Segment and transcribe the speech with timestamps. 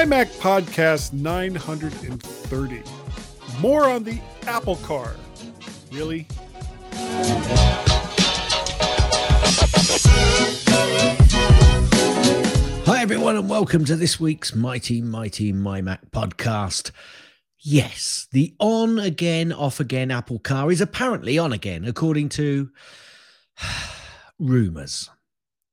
[0.00, 2.82] My Mac Podcast 930.
[3.60, 5.14] More on the Apple Car.
[5.92, 6.26] Really?
[12.86, 16.92] Hi, everyone, and welcome to this week's Mighty Mighty My Mac podcast.
[17.58, 22.70] Yes, the on again, off again Apple car is apparently on again, according to
[24.38, 25.10] rumors,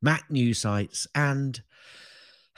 [0.02, 1.62] Mac news sites, and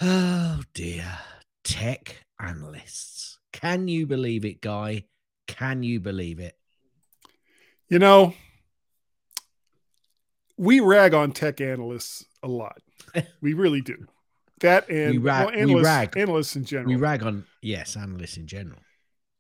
[0.02, 1.20] oh dear,
[1.70, 3.38] tech analysts.
[3.52, 5.06] Can you believe it, Guy?
[5.48, 6.56] Can you believe it?
[7.90, 8.34] You know,
[10.58, 12.82] we rag on tech analysts a lot.
[13.42, 14.08] we really do.
[14.62, 16.18] That and We rag- well, we analysts, rag.
[16.18, 16.90] analysts in general.
[16.90, 18.80] We rag on, yes, analysts in general.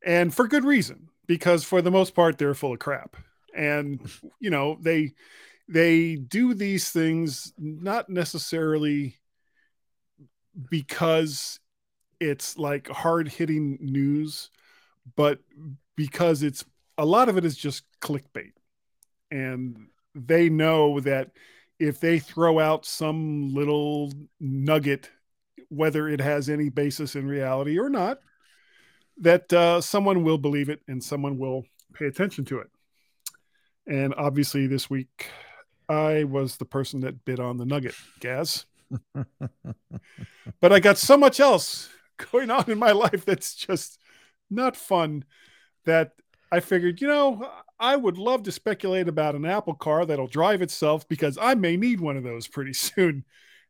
[0.05, 3.17] and for good reason because for the most part they're full of crap
[3.53, 3.99] and
[4.39, 5.11] you know they
[5.67, 9.15] they do these things not necessarily
[10.69, 11.59] because
[12.19, 14.49] it's like hard hitting news
[15.15, 15.39] but
[15.95, 16.65] because it's
[16.97, 18.53] a lot of it is just clickbait
[19.31, 21.31] and they know that
[21.79, 25.09] if they throw out some little nugget
[25.69, 28.19] whether it has any basis in reality or not
[29.19, 32.69] that uh, someone will believe it and someone will pay attention to it.
[33.85, 35.29] And obviously, this week,
[35.87, 38.65] I was the person that bid on the nugget, Gaz.
[40.61, 41.89] but I got so much else
[42.31, 43.99] going on in my life that's just
[44.49, 45.25] not fun
[45.85, 46.11] that
[46.51, 50.61] I figured, you know, I would love to speculate about an Apple car that'll drive
[50.61, 53.25] itself because I may need one of those pretty soon.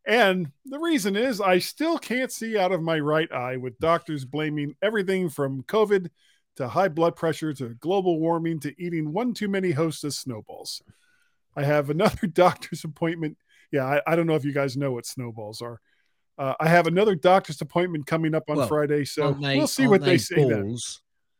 [0.08, 4.26] And the reason is I still can't see out of my right eye with doctors
[4.26, 6.10] blaming everything from COVID
[6.56, 10.82] to high blood pressure to global warming to eating one too many hostess snowballs.
[11.56, 13.38] I have another doctor's appointment.
[13.72, 15.80] Yeah, I, I don't know if you guys know what snowballs are.
[16.40, 19.88] Uh, I have another doctor's appointment coming up on Well, Friday, so they- we'll see
[19.88, 20.78] what they, say then.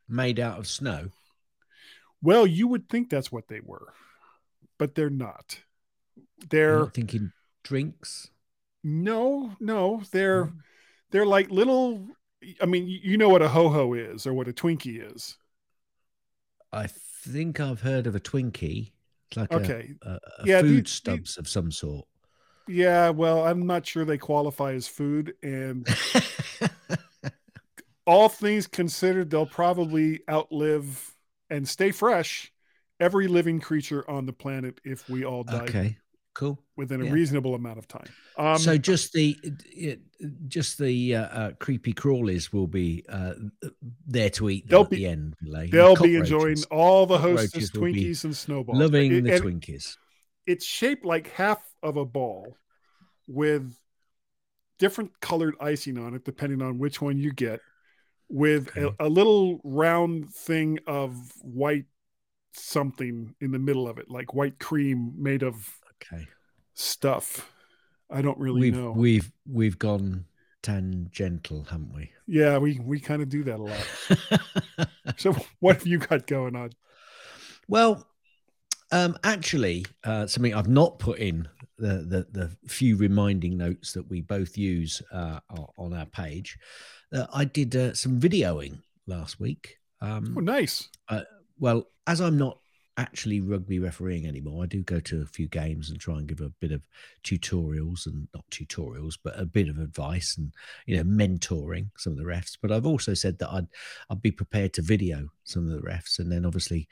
[0.06, 1.08] made out of snow.
[2.20, 3.94] Well, you would think that's what they were,
[4.78, 5.60] but they're not.
[6.50, 7.32] They're not thinking
[7.64, 8.30] drinks.
[8.84, 10.58] no, no, they're Mm.
[11.10, 12.06] they're like little.
[12.60, 15.36] I mean, you know what a ho ho is or what a Twinkie is.
[16.72, 18.92] I think I've heard of a Twinkie.
[19.28, 22.06] It's like Okay, a, a, a Yeah, food the- the- stubs of some sort.
[22.70, 23.10] Yeah.
[23.10, 25.86] Well, I'm not sure they qualify as food, and
[28.06, 31.14] all things considered, they'll probably outlive
[31.48, 32.52] and stay fresh
[32.98, 35.98] every living creature on the planet if we all die okay,
[36.34, 36.62] cool.
[36.76, 37.12] within a yeah.
[37.12, 38.08] reasonable amount of time.
[38.36, 39.36] Um, so just the
[40.48, 43.34] just the uh, uh, creepy crawlies will be uh,
[44.06, 45.36] there to eat They'll at be- the end.
[45.40, 45.66] they?
[45.68, 48.78] they'll be enjoying all the hostess Cockroaches will be Twinkies and snowballs.
[48.78, 49.96] loving It- the and Twinkies.
[50.50, 52.58] It's shaped like half of a ball
[53.28, 53.74] with
[54.78, 57.60] different colored icing on it, depending on which one you get,
[58.28, 58.96] with Okay.
[59.00, 61.86] a, a little round thing of white
[62.54, 65.70] something in the middle of it, like white cream made of
[66.02, 66.28] Okay,
[66.74, 67.50] stuff.
[68.10, 68.94] I don't really we've know.
[68.94, 70.26] we've we've gone
[70.62, 72.12] tangential, haven't we?
[72.26, 73.88] yeah, we we kind of do that a lot.
[75.16, 76.70] So what have you got going on?
[77.68, 78.06] Well,
[78.92, 84.08] um, actually, uh, something I've not put in the, the the few reminding notes that
[84.08, 85.40] we both use uh,
[85.76, 86.58] on our page.
[87.12, 89.76] Uh, I did uh, some videoing last week.
[90.00, 90.88] Um, Oh, nice.
[91.58, 92.58] well, as I'm not
[92.96, 96.40] actually rugby refereeing anymore, I do go to a few games and try and give
[96.40, 96.82] a bit of
[97.24, 100.52] tutorials and not tutorials, but a bit of advice and
[100.86, 102.58] you know mentoring some of the refs.
[102.60, 103.68] But I've also said that I'd
[104.10, 106.88] I'd be prepared to video some of the refs and then obviously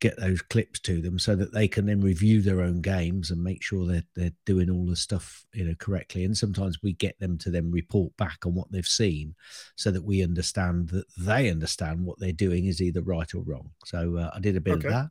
[0.00, 3.42] get those clips to them so that they can then review their own games and
[3.42, 6.24] make sure that they're doing all the stuff you know correctly.
[6.24, 9.34] And sometimes we get them to then report back on what they've seen
[9.76, 13.70] so that we understand that they understand what they're doing is either right or wrong.
[13.84, 14.88] So uh, i did a bit Okay.
[14.88, 15.10] of that.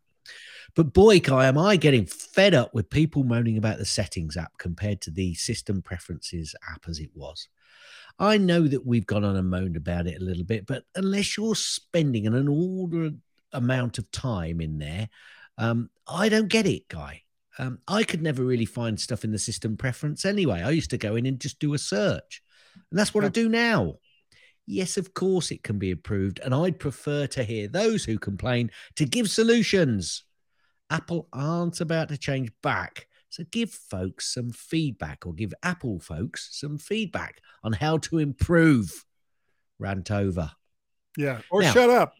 [0.75, 4.57] But boy Guy am i getting fed up with people moaning about the settings app
[4.57, 7.47] compared to the system preferences app as it was.
[8.19, 11.37] I know that we've gone on and moaned about it a little bit, but unless
[11.37, 13.15] you're spending an inordinate
[13.53, 15.09] amount of time in there,
[15.57, 17.23] um, I don't get it, guy.
[17.59, 20.61] Um, I could never really find stuff in the system preference anyway.
[20.61, 22.43] I used to go in and just do a search,
[22.91, 23.95] and that's what I do now.
[24.67, 28.69] Yes, of course it can be improved, and I'd prefer to hear those who complain
[28.95, 30.23] to give solutions.
[30.89, 33.07] Apple aren't about to change back.
[33.29, 39.05] So give folks some feedback or give Apple folks some feedback on how to improve.
[39.79, 40.51] Rant over.
[41.17, 41.41] Yeah.
[41.51, 42.15] Or Now- shut up.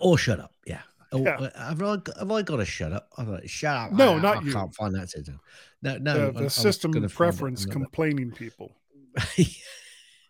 [0.00, 0.52] Or shut up.
[0.66, 0.82] Yeah.
[1.12, 1.36] Or, Yeah.
[1.38, 3.08] uh, have, I, have I got to shut up?
[3.16, 3.92] Got to shut up.
[3.92, 4.52] No, I, not I you.
[4.52, 5.38] can't find that system.
[5.82, 6.14] No, no.
[6.32, 8.76] the I- I the system gonna find it preference complaining people.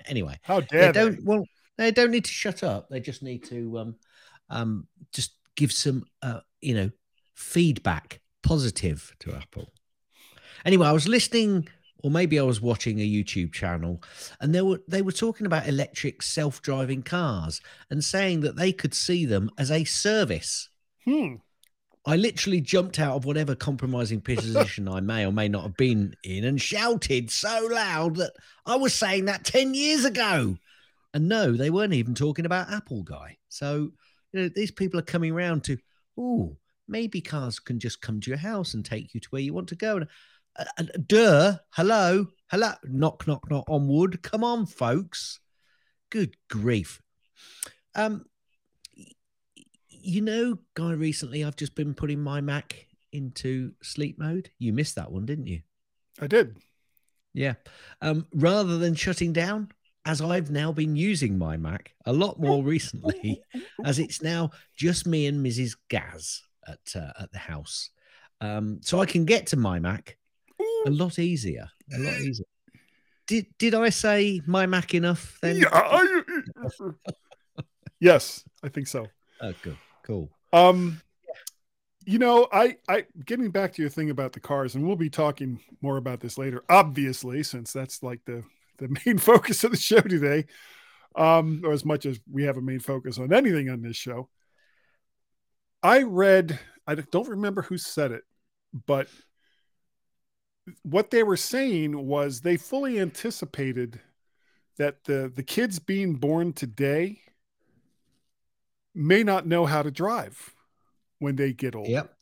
[0.09, 1.11] Anyway, How dare they they?
[1.17, 1.25] don't.
[1.25, 1.45] Well,
[1.79, 2.89] they don't need to shut up.
[2.89, 3.97] They just need to um,
[4.51, 6.91] um, just give some, uh, you know,
[7.35, 9.73] feedback, positive to Apple.
[10.65, 11.69] Anyway, I was listening,
[12.07, 14.01] or maybe I was watching a YouTube channel,
[14.41, 17.61] and they were they were talking about electric self-driving cars
[17.91, 20.69] and saying that they could see them as a service.
[21.05, 21.35] Hmm.
[22.07, 26.15] I literally jumped out of whatever compromising position I may or may not have been
[26.23, 30.59] in and shouted so loud that I was saying that 10 years ago.
[31.13, 33.39] And no, they weren't even talking about Apple Guy.
[33.49, 33.91] So,
[34.31, 35.79] you know, these people are coming around to,
[36.17, 36.57] oh,
[36.87, 39.71] maybe cars can just come to your house and take you to where you want
[39.71, 39.97] to go.
[39.97, 40.07] And,
[40.59, 44.23] uh, uh, duh, hello, hello, knock, knock, knock on wood.
[44.23, 45.41] Come on, folks.
[46.11, 47.03] Good grief.
[47.95, 48.25] Um,
[49.89, 54.51] you know, Guy, recently I've just been putting my Mac into sleep mode.
[54.59, 55.63] You missed that one, didn't you?
[56.21, 56.57] I did.
[57.35, 57.55] Yeah.
[58.01, 59.71] Um, rather than shutting down,
[60.07, 63.43] as I've now been using my Mac a lot more recently,
[63.85, 65.77] as it's now just me and Mrs.
[65.89, 67.91] Gaz at uh, at the house,
[68.41, 70.17] um, so I can get to my Mac
[70.87, 71.69] a lot easier.
[71.93, 72.47] A lot easier.
[73.27, 75.57] Did did I say my Mac enough then?
[75.57, 76.23] Yeah, I-
[78.01, 79.07] yes, I think so.
[79.43, 80.31] Oh, good, cool.
[80.53, 81.03] Um,
[82.07, 85.11] you know, I, I, getting back to your thing about the cars, and we'll be
[85.11, 88.45] talking more about this later, obviously, since that's like the
[88.79, 90.47] the main focus of the show today.
[91.17, 94.29] Um, or as much as we have a main focus on anything on this show.
[95.83, 98.23] I read, I don't remember who said it,
[98.87, 99.09] but
[100.83, 104.01] what they were saying was they fully anticipated
[104.79, 107.21] that the the kids being born today
[108.95, 110.55] may not know how to drive
[111.19, 111.89] when they get old.
[111.89, 112.13] Yep.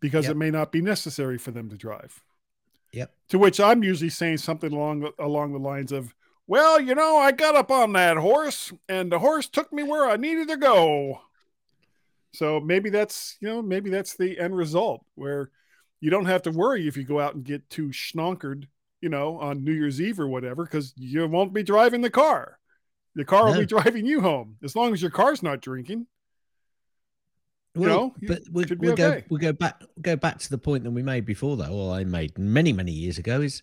[0.00, 0.32] because Yep.
[0.32, 2.22] it may not be necessary for them to drive.
[2.92, 3.14] Yep.
[3.28, 6.14] To which I'm usually saying something along along the lines of,
[6.46, 10.06] "Well, you know, I got up on that horse and the horse took me where
[10.06, 11.22] I needed to go."
[12.34, 15.50] So maybe that's, you know, maybe that's the end result where
[16.02, 18.66] you don't have to worry if you go out and get too schnonkered,
[19.00, 22.58] you know, on New Year's Eve or whatever cuz you won't be driving the car.
[23.14, 26.06] The car will be driving you home as long as your car's not drinking.
[27.74, 30.84] You know, but we, be we'll go we'll go back go back to the point
[30.84, 33.62] that we made before though, or I made many many years ago is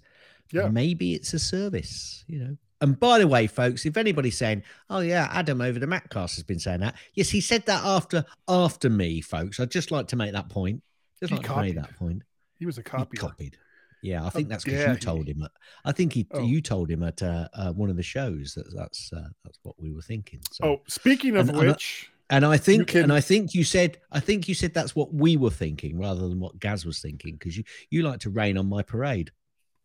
[0.51, 0.69] Yeah.
[0.69, 2.57] maybe it's a service, you know.
[2.81, 6.44] And by the way, folks, if anybody's saying, "Oh yeah, Adam over the Maccast has
[6.44, 9.59] been saying that," yes, he said that after after me, folks.
[9.59, 10.81] I'd just like to make that point.
[11.19, 12.24] Just He like to make that point.
[12.59, 13.17] He was a He copy.
[13.17, 13.57] copied.
[14.01, 15.00] Yeah, I think that's because you he.
[15.00, 15.45] told him.
[15.83, 16.41] I think he Oh.
[16.41, 19.75] you told him at uh, uh, one of the shows that that's uh, that's what
[19.79, 20.39] we were thinking.
[20.51, 20.63] So.
[20.65, 23.63] Oh, speaking of And- and I- which, And I think, can- and I think you
[23.63, 27.00] said, I think you said that's what we were thinking rather than what Gaz was
[27.01, 29.31] thinking, because you you like to rain on my parade.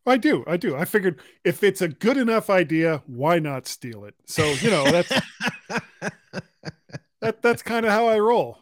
[0.05, 0.75] I do, I do.
[0.77, 4.13] I figured if it's a good enough idea, why not steal it?
[4.27, 5.09] So you know that's
[7.21, 8.59] that that's kind of how I roll.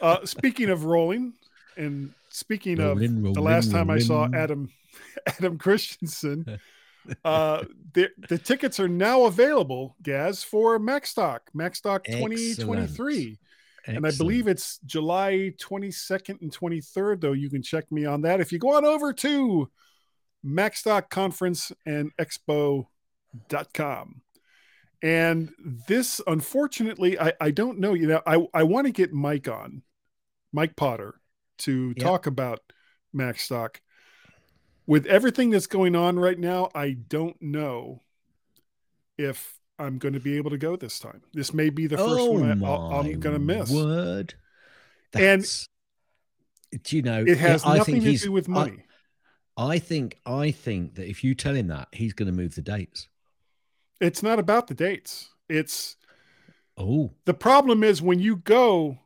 [0.00, 1.34] Uh, speaking of rolling,
[1.76, 4.28] and speaking of the last time I saw.
[4.34, 4.68] Adam
[5.26, 6.58] Adam Christensen,
[7.24, 13.38] uh, the the tickets are now available, Gaz, for Macstock Macstock twenty twenty three.
[13.86, 18.40] And I believe it's July 22nd and 23rd, though you can check me on that.
[18.40, 19.68] If you go on over to
[20.42, 22.88] Macstock Conference and Expo.com.
[25.02, 25.50] And
[25.86, 27.92] this, unfortunately, I, I don't know.
[27.92, 29.82] You know, I, I want to get Mike on,
[30.50, 31.20] Mike Potter,
[31.58, 32.04] to Yep.
[32.04, 32.60] talk about
[33.14, 33.76] Macstock
[34.86, 38.02] With everything that's going on right now, I don't know
[39.16, 41.22] if I'm going to be able to go this time.
[41.32, 43.70] This may be the first oh one I, I'm going to miss.
[43.70, 44.34] Word.
[45.14, 45.46] And-
[46.82, 47.24] do you know?
[47.24, 48.84] It has I nothing think to do with I- money.
[49.56, 52.62] I think I think that if you tell him that, he's going to move the
[52.62, 53.08] dates.
[54.00, 55.30] it's not about the dates.
[55.48, 55.96] It's
[56.76, 58.98] Oh, the problem is when you go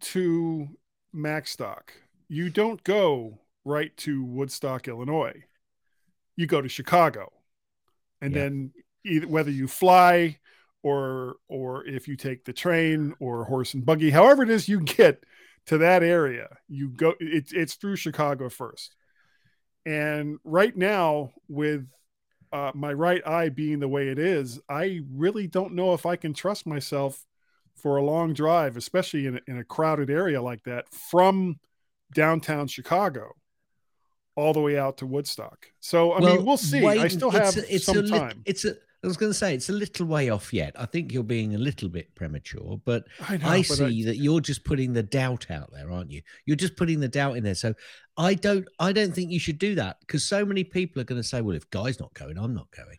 [0.00, 0.68] to
[1.14, 1.90] Macstock,
[2.28, 5.44] you don't go right to Woodstock, Illinois.
[6.36, 7.32] You go to Chicago,
[8.20, 8.42] and Yeah.
[8.42, 8.72] then
[9.04, 10.38] either whether you fly
[10.82, 14.80] or or if you take the train or horse and buggy, however it is you
[14.80, 15.24] get
[15.66, 17.14] to that area, you go.
[17.20, 18.94] It's it's through Chicago first,
[19.86, 21.86] and right now with
[22.52, 26.16] uh, my right eye being the way it is, I really don't know if I
[26.16, 27.24] can trust myself
[27.82, 31.58] for a long drive, especially in a, in a crowded area like that, from
[32.14, 33.32] downtown Chicago
[34.36, 35.66] all the way out to Woodstock.
[35.80, 36.78] So I mean, we'll see.
[36.78, 38.42] I wait, still have it's a, some a lit- time.
[38.46, 38.74] it's a.
[39.04, 40.76] I was going to say it's a little way off yet.
[40.78, 44.18] I think you're being a little bit premature, but I know, I but see that
[44.18, 46.22] you're just putting the doubt out there, aren't you?
[46.46, 47.56] You're just putting the doubt in there.
[47.56, 47.74] So
[48.16, 51.20] I don't I don't think you should do that because so many people are going
[51.20, 52.96] to say, well, if Guy's not going, I'm not going.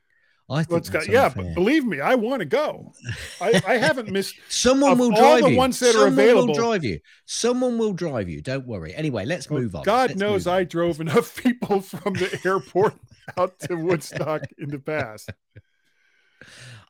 [0.49, 0.99] I think Let's go.
[1.07, 1.43] Yeah, unfair.
[1.45, 2.91] but believe me, I want to go.
[3.39, 4.35] I, I haven't missed.
[4.49, 5.57] Someone will all drive the you.
[5.57, 6.99] ones that are Someone available- will drive you.
[7.25, 8.41] Someone will drive you.
[8.41, 8.93] Don't worry.
[8.93, 9.83] Anyway, let's oh, move on.
[9.83, 10.55] God Let's knows on.
[10.55, 12.95] I drove enough people from the airport
[13.37, 15.31] out to Woodstock in the past.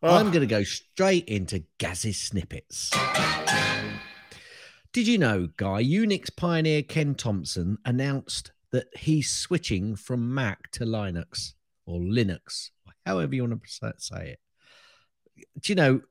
[0.01, 2.91] I'm going to go straight into Gaz's snippets.
[4.91, 10.83] Did you know, Guy, Unix pioneer Ken Thompson announced that he's switching from Mac to
[10.85, 11.53] Linux
[11.85, 12.69] or Linux,
[13.05, 14.39] however you want to say it.
[15.61, 16.01] Do you know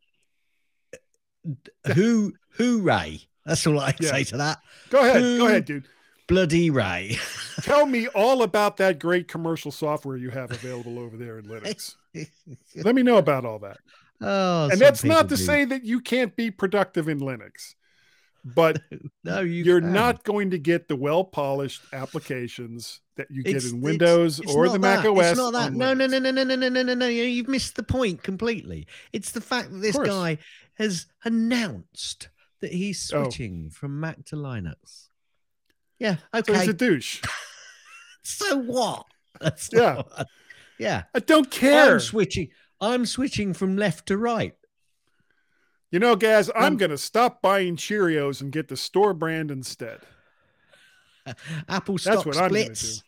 [1.94, 2.34] who?
[2.58, 3.20] Hooray!
[3.46, 4.12] That's all I can Yeah.
[4.12, 4.58] say to that.
[4.90, 5.20] Go ahead.
[5.22, 5.88] Who- Go ahead, dude.
[6.28, 7.18] Bloody Ray!
[7.62, 11.96] Tell me all about that great commercial software you have available over there in Linux.
[12.76, 13.78] Let me know about all that.
[14.20, 15.42] oh, and that's not to do.
[15.42, 17.74] say that you can't be productive in Linux,
[18.44, 18.80] but
[19.24, 23.72] no, you are not going to get the well polished applications that you get It's-
[23.72, 24.78] in Windows it's or the that.
[24.80, 25.26] Mac OS.
[25.30, 25.72] It's not that.
[25.72, 27.06] No, no, no, no, no, no, no, no, no, no.
[27.06, 28.86] You- You've missed the point completely.
[29.12, 30.38] It's the fact that this guy
[30.74, 32.28] has announced
[32.60, 33.24] that he's Oh.
[33.24, 35.08] switching from Mac to Linux.
[35.98, 36.16] Yeah.
[36.34, 36.58] So Okay.
[36.58, 37.22] he's a douche.
[38.24, 39.06] So what?
[39.40, 39.94] That's Yeah.
[40.16, 40.26] not-
[40.78, 41.02] yeah.
[41.14, 41.94] I don't care.
[41.94, 42.50] I'm switching.
[42.80, 44.54] I'm switching from left to right.
[45.92, 49.50] You know, Gaz, I'm Um, going to stop buying Cheerios and get the store brand
[49.50, 50.00] instead.
[51.68, 53.02] Apple That's stock I'm gonna splits.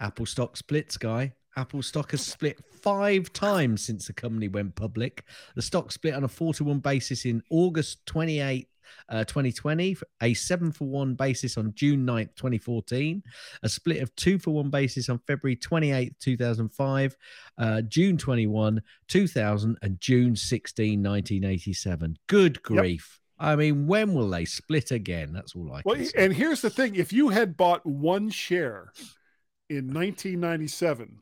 [0.00, 1.34] Apple stock splits, guy.
[1.56, 5.24] Apple stock has split five times since the company went public.
[5.56, 8.68] The stock split on a four to one basis in August 28,
[9.08, 13.22] uh, 2020, a seven for one basis on June 9th, 2014,
[13.62, 17.16] a split of two for one basis on February 28th, 2005,
[17.58, 22.16] uh, June 21, 2000, and June 16, 1987.
[22.26, 23.18] Good grief.
[23.38, 25.32] I mean, when will they split again?
[25.32, 26.12] That's all I can Well, say.
[26.16, 28.92] and here's the thing if you had bought one share
[29.70, 31.20] in 1997,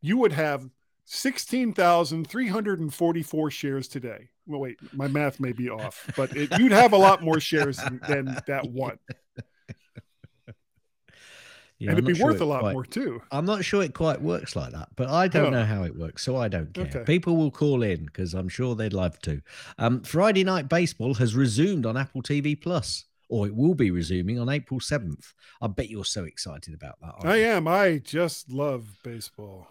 [0.00, 0.70] you would have
[1.04, 4.28] 16,344 shares today.
[4.48, 7.76] Well, wait, my math may be off, but it, you'd have a lot more shares
[7.76, 8.98] than, than that one.
[11.80, 13.22] Yeah, and I'm it'd be sure worth it a lot quite- more too.
[13.30, 15.58] I'm not sure it quite works like that, but I don't Oh.
[15.60, 16.86] know how it works, so I don't care.
[16.86, 17.04] Okay.
[17.04, 19.40] People will call in because I'm sure they'd love to.
[19.78, 24.40] Um, Friday Night Baseball has resumed on Apple TV Plus, or it will be resuming
[24.40, 25.34] on April 7th.
[25.62, 27.14] I bet you're so excited about that.
[27.24, 27.68] I am.
[27.68, 29.68] I just love baseball.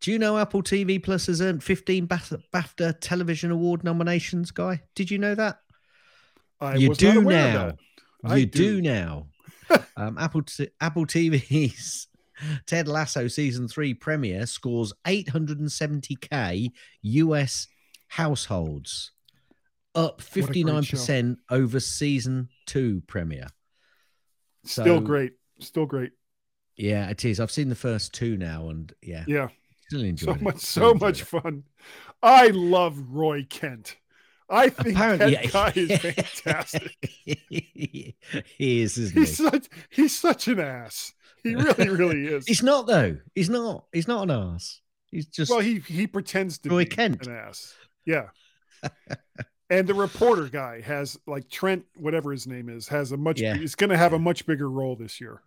[0.00, 4.82] Do you know Apple TV Plus has earned 15 BAFTA, Television Award nominations, Guy?
[4.94, 5.58] Did you know that?
[6.60, 7.72] I you do now.
[8.26, 8.82] You do, do.
[8.82, 9.26] now.
[9.96, 12.08] um, Apple t- Apple TV's
[12.66, 16.70] Ted Lasso season three premiere scores 870k
[17.02, 17.68] US
[18.08, 19.12] households,
[19.94, 23.48] up What a great 59% over season two premiere.
[24.64, 25.32] Still great.
[25.60, 26.12] Still great.
[26.76, 27.40] Yeah, it is.
[27.40, 29.48] I've seen the first two now, and yeah, Yeah.
[29.90, 30.42] Still So it.
[30.42, 31.26] much, Still so much it.
[31.26, 31.64] fun.
[32.22, 33.96] I love Roy Kent.
[34.48, 36.96] I think Apparently, that guy is fantastic.
[37.24, 39.44] he is, isn't He's he?
[39.44, 41.12] such he's such an ass.
[41.42, 42.46] He really, really is.
[42.46, 43.16] He's not though.
[43.34, 43.84] He's not.
[43.92, 44.80] He's not an ass.
[45.10, 47.26] He's just well, he he pretends to Roy be Kent.
[47.26, 47.74] an ass.
[48.04, 48.28] Yeah.
[49.70, 53.40] and the reporter guy has like Trent, whatever his name is, has a much.
[53.40, 53.54] Yeah.
[53.56, 55.42] He's going to have a much bigger role this year.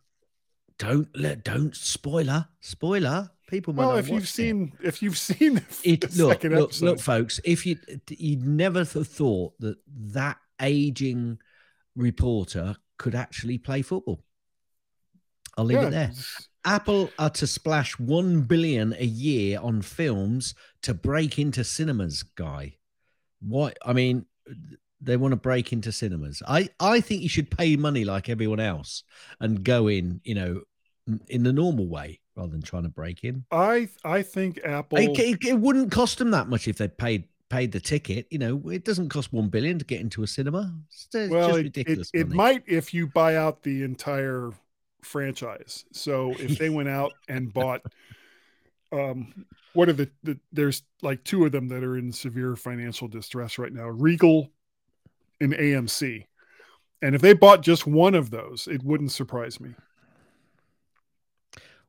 [0.83, 3.29] Don't let don't spoiler spoiler.
[3.47, 4.27] People might Well, if you've watch it.
[4.27, 7.77] seen, if you've seen the, it look look, episode, look folks if you
[8.09, 11.39] you'd never th- thought that that aging
[11.95, 14.23] reporter could actually play football.
[15.57, 16.11] I'll leave yeah, it there
[16.65, 22.77] apple are to splash 1 billion a year on films to break into cinemas guy.
[23.41, 24.25] What i mean
[25.01, 26.41] they want to break into cinemas.
[26.47, 29.03] I i think you should pay money like everyone else
[29.39, 30.61] and go in you know
[31.27, 34.97] in the normal way rather than trying to break in I I think Apple.
[34.97, 38.25] it, it, it wouldn't cost them that much if they paid paid the ticket.
[38.31, 40.73] You know, it doesn't cost one billion to get into a cinema.
[40.87, 44.51] It's, it's well, just it, it, it might if you buy out the entire
[45.03, 45.85] franchise.
[45.91, 47.81] So if they went out and bought,
[48.91, 53.07] um, what are the, the there's like two of them that are in severe financial
[53.07, 54.49] distress right now: Regal
[55.39, 56.25] and AMC.
[57.03, 59.75] And if they bought just one of those, it wouldn't surprise me.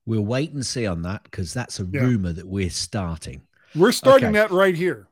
[0.07, 2.01] We'll wait and see on that because that's a Yeah.
[2.03, 3.43] rumor that we're starting.
[3.75, 4.39] We're starting Okay.
[4.39, 5.09] that right here.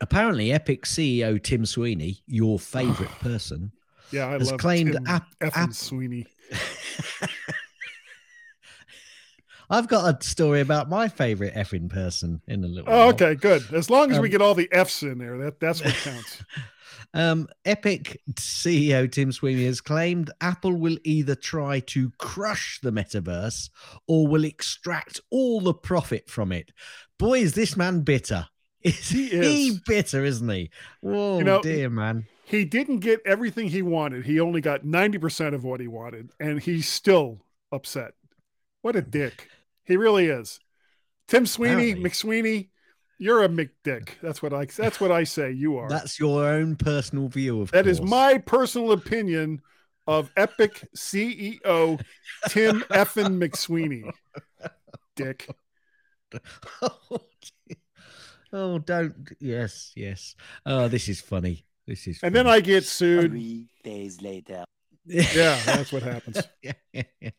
[0.00, 3.72] Apparently, Epic CEO Tim Sweeney, your favorite person,
[4.10, 6.26] Yeah, I has love claimed Tim App- App- Sweeney.
[9.72, 12.92] I've got a story about my favorite effing person in a little.
[12.92, 13.08] Oh, while.
[13.10, 13.62] okay, good.
[13.72, 16.42] As long as we Um, get all the F's in there, that that's what counts.
[17.12, 23.68] Um, Epic CEO Tim Sweeney has claimed Apple will either try to crush the metaverse
[24.06, 26.70] or will extract all the profit from it.
[27.18, 28.46] Boy, is this man bitter.
[28.82, 29.80] Is He he, is.
[29.80, 30.70] bitter, isn't he?
[31.02, 32.24] Whoa, You know, dear man.
[32.46, 34.24] He didn't get everything he wanted.
[34.24, 38.14] He only got 90% of what he wanted, and he's still upset.
[38.80, 39.48] What a dick.
[39.84, 40.60] He really is.
[41.28, 42.10] Tim Sweeney, Apparently.
[42.10, 42.68] McSweeney,
[43.20, 44.08] you're a McDick.
[44.22, 45.88] That's what I that's what I say you are.
[45.88, 48.10] That's your own personal view of That is course.
[48.10, 49.60] my personal opinion
[50.06, 52.00] of Epic CEO
[52.48, 54.10] Tim Effin McSweeney.
[55.14, 55.48] Dick.
[56.82, 56.98] oh,
[58.52, 59.14] oh, don't.
[59.38, 60.34] Yes, yes.
[60.64, 61.64] Oh, this is funny.
[61.86, 62.20] This is.
[62.22, 63.32] And then I get sued.
[63.32, 64.64] Three days later,
[65.04, 66.40] Yeah, that's what happens.
[66.62, 67.30] yeah, yeah, yeah.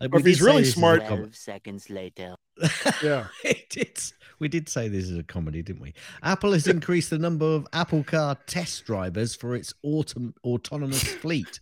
[0.00, 2.36] Or if he's really this is a smart- 12 seconds later.
[3.02, 3.26] Yeah.
[3.44, 3.98] it did.
[4.38, 5.94] We did say this is a comedy, didn't we?
[6.22, 11.60] Apple has increased the number of Apple Car test drivers for its autom- autonomous fleet.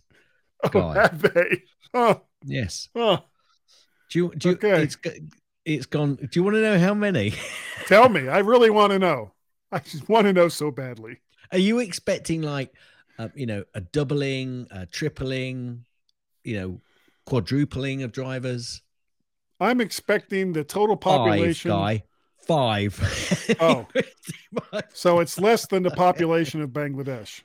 [0.73, 1.63] Oh, have they?
[1.93, 2.89] Oh, Yes.
[2.95, 3.19] oh.
[4.09, 4.31] Do you?
[4.37, 4.83] Do you Okay.
[4.83, 4.97] It's
[5.65, 6.15] it's gone.
[6.15, 7.33] Do you want to know how many?
[7.87, 8.27] Tell me.
[8.27, 9.31] I really want to know.
[9.71, 11.21] I just want to know so badly.
[11.51, 12.71] Are you expecting like,
[13.17, 15.85] uh, you know, a doubling, a tripling,
[16.43, 16.81] you know,
[17.25, 18.81] quadrupling of drivers?
[19.59, 21.71] I'm expecting the total Five, population.
[21.71, 22.03] guy.
[22.47, 23.55] Five.
[23.59, 23.87] Oh.
[24.93, 27.41] So it's less than the population of Bangladesh.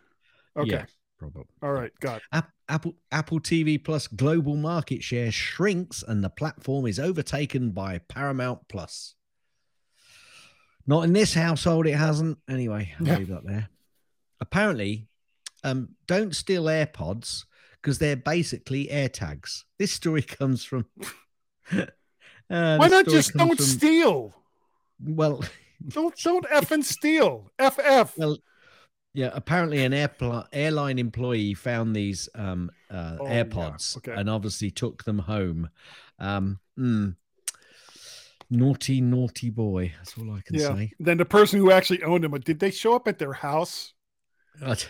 [0.57, 0.71] Okay.
[0.73, 0.85] Yeah,
[1.19, 1.45] probably.
[1.62, 1.90] All right.
[2.00, 2.21] Got.
[2.69, 8.69] Apple Apple TV Plus global market share shrinks and the platform is overtaken by Paramount
[8.69, 9.14] Plus.
[10.87, 12.38] Not in this household, it hasn't.
[12.49, 13.17] Anyway, I'll Yeah.
[13.19, 13.69] leave that there.
[14.40, 15.07] Apparently,
[15.64, 17.45] um, don't steal AirPods
[17.81, 19.64] because they're basically AirTags.
[19.78, 20.87] This story comes from.
[22.50, 24.35] Uh, Why not just don't from- steal?
[25.02, 25.43] Well,
[25.88, 27.50] Don't don't effing steal.
[27.58, 28.17] FF.
[28.19, 28.37] well,
[29.15, 29.30] yeah.
[29.32, 34.13] Apparently, an airpl- airline employee found these um, uh, Oh, yeah, AirPods okay.
[34.13, 35.71] and obviously took them home.
[36.19, 37.15] Um, mm,
[38.50, 39.93] naughty, naughty boy.
[39.99, 40.75] That's all I can Yeah.
[40.75, 40.93] say.
[40.99, 43.93] Then the person who actually owned them, did they show up at their house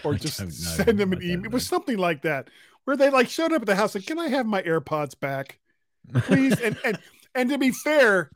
[0.04, 1.44] or just send them an email?
[1.46, 2.48] It was something like that,
[2.84, 5.58] where they like showed up at the house like, "Can I have my AirPods back,
[6.14, 6.98] please?" and and
[7.34, 8.30] and to be fair,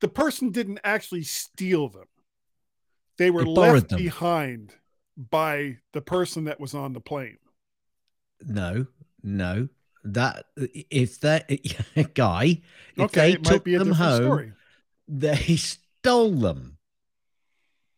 [0.00, 2.06] the person didn't actually steal them;
[3.18, 3.98] they were They left them.
[3.98, 4.74] behind
[5.16, 7.38] by the person that was on the plane.
[8.46, 8.86] no,
[9.22, 9.68] no.
[10.02, 11.46] That if that
[12.14, 12.62] guy,
[12.96, 14.52] if okay, they took be them home, story.
[15.06, 16.78] they stole them.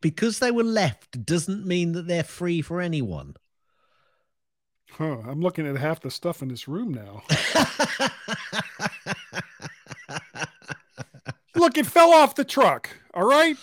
[0.00, 3.36] Because they were left doesn't mean that they're free for anyone.
[4.90, 7.22] Huh, I'm looking at half the stuff in this room now.
[11.62, 12.90] Look, it fell off the truck.
[13.14, 13.56] All right.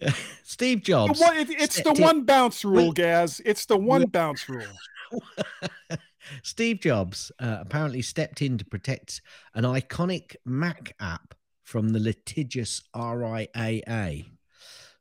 [0.42, 1.20] Steve The Jobs.
[1.20, 3.40] one- it- it's the one bounce rule, Gaz.
[3.44, 4.66] It's the one bounce rule.
[6.42, 9.20] Steve Jobs uh, apparently stepped in to protect
[9.54, 14.26] an iconic Mac app from the litigious RIAA.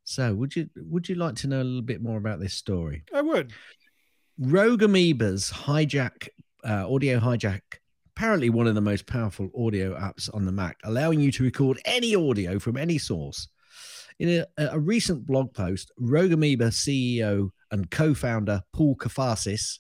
[0.03, 3.05] So, would you would you like to know a little bit more about this story?
[3.12, 3.53] I would.
[4.38, 6.29] Rogue Amoeba's hijack
[6.63, 7.62] uh, audio hijack,
[8.15, 11.80] apparently one of the most powerful audio apps on the Mac, allowing you to record
[11.86, 13.47] any audio from any source.
[14.19, 19.80] In a, a recent blog post, Rogue Amoeba CEO and co-founder Paul Kafasis,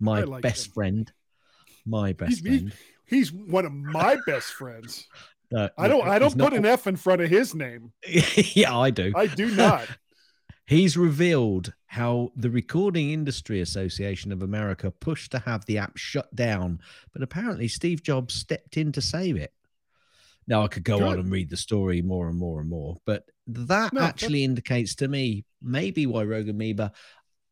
[0.00, 0.72] my like best him.
[0.72, 1.12] friend,
[1.86, 2.72] my best He's- he- friend.
[3.08, 5.06] He's one of my best friends.
[5.56, 6.08] uh, I don't.
[6.08, 7.92] I don't put not- an F in front of his name.
[8.08, 9.12] yeah, I do.
[9.14, 9.86] I do not.
[10.66, 16.34] He's revealed how the Recording Industry Association of America pushed to have the app shut
[16.34, 16.80] down,
[17.12, 19.52] but apparently Steve Jobs stepped in to save it.
[20.48, 23.24] Now I could go on and read the story more and more and more, but
[23.46, 26.92] that No, actually indicates to me maybe why Rogue Amoeba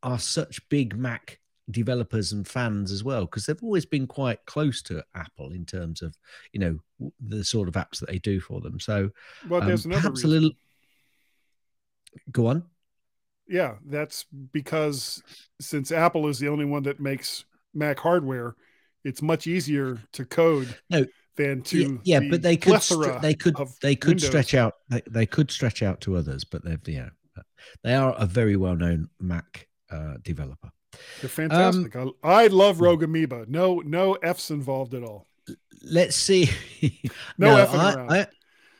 [0.02, 4.82] are such big Mac developers and fans as well, because they've always been quite close
[4.82, 6.16] to Apple in terms of
[6.52, 8.78] you know the sort of apps that they do for them.
[8.78, 9.10] So
[9.48, 10.30] Well, um, there's another perhaps reason.
[10.30, 10.50] a little.
[12.30, 12.64] Go on.
[13.48, 15.22] Yeah, that's because
[15.60, 18.56] since Apple is the only one that makes Mac hardware,
[19.04, 21.04] it's much easier to code No,
[21.36, 22.80] than to yeah, yeah but they could
[23.20, 24.26] they could they could Windows.
[24.26, 27.04] stretch out they, they could stretch out to others but they've you uh,
[27.36, 27.42] know
[27.82, 30.70] they are a very well known mac uh, developer
[31.20, 31.96] They're um, fantastic.
[32.22, 32.84] I, I love hmm.
[32.84, 33.44] Rogue Amoeba.
[33.48, 35.26] No, no F's involved at all.
[35.82, 36.50] let's see
[37.38, 38.12] No I, around.
[38.12, 38.26] I,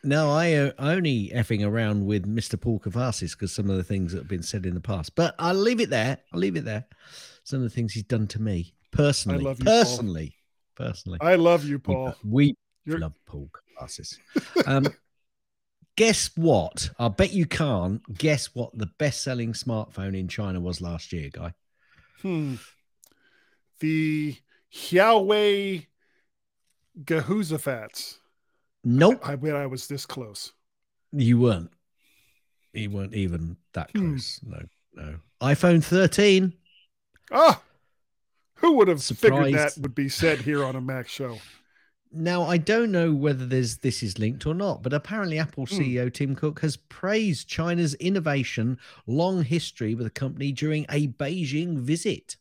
[0.05, 4.13] no i uh, only effing around with mr paul Kafasis because some of the things
[4.13, 6.65] that have been said in the past but i'll leave it there i'll leave it
[6.65, 6.85] there
[7.45, 9.75] some of the things he's done to me personally love you, Paul.
[9.85, 10.35] personally
[10.77, 12.15] personally I love you, Paul.
[12.25, 14.17] we You're- love paul Kafasis.
[14.67, 14.87] um
[15.97, 21.13] guess what i bet you can't guess what the best-selling smartphone in china was last
[21.13, 21.53] year guy
[22.23, 22.55] Hmm.
[23.81, 24.37] The
[24.73, 25.87] Huawei
[27.05, 28.19] Gahuzafats.
[28.85, 30.53] Nope, I bet I was this close.
[31.13, 31.71] you weren't.
[32.73, 34.11] You weren't even that Hmm.
[34.11, 34.41] close.
[34.43, 34.63] No,
[34.95, 35.19] no.
[35.41, 36.53] iPhone 13.
[37.33, 37.63] Ah,
[38.57, 41.39] who would have figured that would be said here on a Mac show?
[42.17, 45.75] Now, I don't know whether there's this is linked or not, but apparently Apple Hmm.
[45.77, 51.79] CEO Tim Cook has praised China's innovation long history with the company during a Beijing
[51.79, 52.37] visit.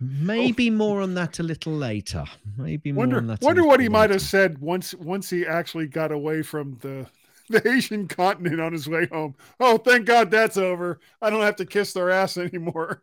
[0.00, 2.24] Maybe more on that a little later.
[2.56, 3.42] Maybe more Wonder, on that.
[3.42, 7.06] wonder what he might have said once once he actually got away from the
[7.48, 9.34] the Asian continent on his way home.
[9.58, 11.00] Oh, thank God that's over.
[11.22, 13.02] I don't have to kiss their ass anymore.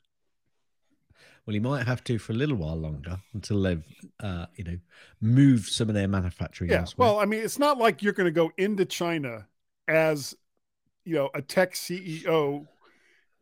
[1.45, 3.83] Well, he might have to for a little while longer until they've,
[4.19, 4.77] uh, you know,
[5.21, 6.79] moved some of their manufacturing Yeah.
[6.79, 7.07] elsewhere.
[7.07, 9.47] Well, I mean, it's not like you're going to go into China
[9.87, 10.35] as,
[11.03, 12.67] you know, a tech CEO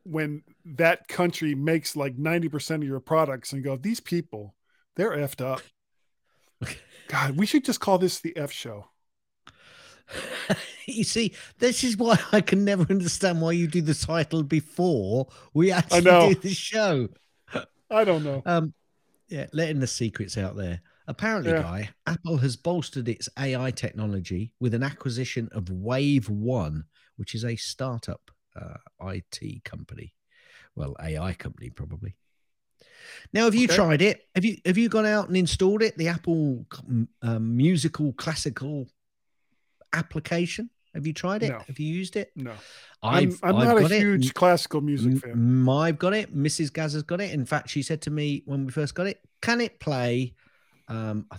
[0.04, 4.56] when that country makes like 90% of your products and go, these people,
[4.96, 5.62] they're effed up.
[7.08, 8.88] God, we should just call this the F show.
[10.86, 15.28] you see, this is why I can never understand why you do the title before
[15.54, 17.10] we actually do the show.
[17.90, 18.42] I don't know.
[18.46, 18.74] Um,
[19.28, 20.82] yeah, letting the secrets out there.
[21.08, 21.62] Apparently, Yeah.
[21.62, 26.86] guy, Apple has bolstered its AI technology with an acquisition of Wave One,
[27.18, 30.14] which is a startup uh, IT company.
[30.76, 32.16] Well, AI company probably.
[33.32, 33.76] Now, have you Okay.
[33.76, 34.22] tried it?
[34.36, 35.98] Have you have you gone out and installed it?
[35.98, 36.66] The Apple
[37.22, 38.88] um, musical classical
[39.94, 40.70] application.
[40.94, 41.52] Have you tried it?
[41.52, 41.60] No.
[41.68, 42.32] Have you used it?
[42.36, 42.54] No,
[43.02, 43.98] I've, I'm, I'm I've not a got it.
[43.98, 45.68] huge classical music fan.
[45.68, 46.36] I've got it.
[46.36, 46.72] Mrs.
[46.72, 47.32] Gaz has got it.
[47.32, 50.34] In fact, she said to me when we first got it, "Can it play?"
[50.88, 51.38] Um, I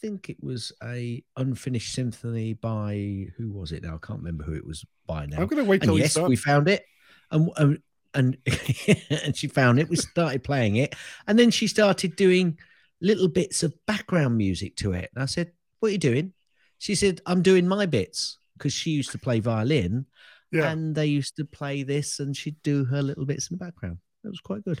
[0.00, 3.82] think it was a unfinished symphony by who was it?
[3.82, 5.38] Now I can't remember who it was by now.
[5.38, 6.84] I'm going to wait till yes, we found it,
[7.30, 7.78] and and
[8.14, 8.36] and,
[9.10, 9.88] and she found it.
[9.88, 10.94] We started playing it,
[11.26, 12.58] and then she started doing
[13.00, 15.10] little bits of background music to it.
[15.14, 16.32] And I said, "What are you doing?"
[16.78, 20.06] She said, "I'm doing my bits." Because she used to play violin,
[20.50, 20.70] yeah.
[20.70, 23.98] and they used to play this and she'd do her little bits in the background
[24.24, 24.80] it was quite good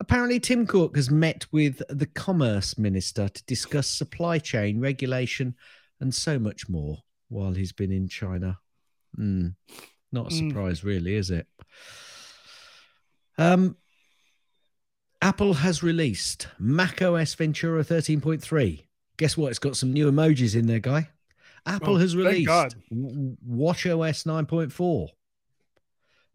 [0.00, 5.54] apparently tim cook has met with the commerce minister to discuss supply chain regulation
[6.00, 8.58] and so much more while he's been in china.
[9.16, 9.48] Hmm,
[10.12, 10.48] not a Mm.
[10.50, 11.46] surprise really is it?
[13.38, 13.76] Um
[15.22, 19.50] apple has released mac os ventura 13.3 guess what?
[19.50, 21.08] It's got some new emojis in there guy.
[21.66, 25.08] Apple Oh, has released watch os 9.4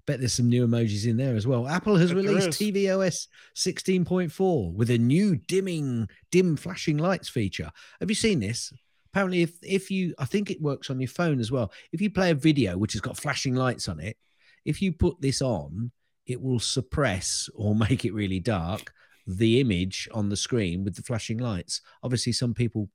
[0.10, 1.68] bet there's some new emojis in there as well.
[1.68, 7.70] Apple has released tvOS 16.4 with a new dimming dim flashing lights feature.
[8.00, 8.74] Have you seen this?
[9.14, 11.72] Apparently if if you i think it works on your phone as well.
[11.92, 14.18] If you play a video which has got flashing lights on it
[14.66, 15.92] if you put this on
[16.26, 18.92] it will suppress or make it really dark
[19.28, 21.82] the image on the screen with the flashing lights.
[22.02, 22.90] Obviously some people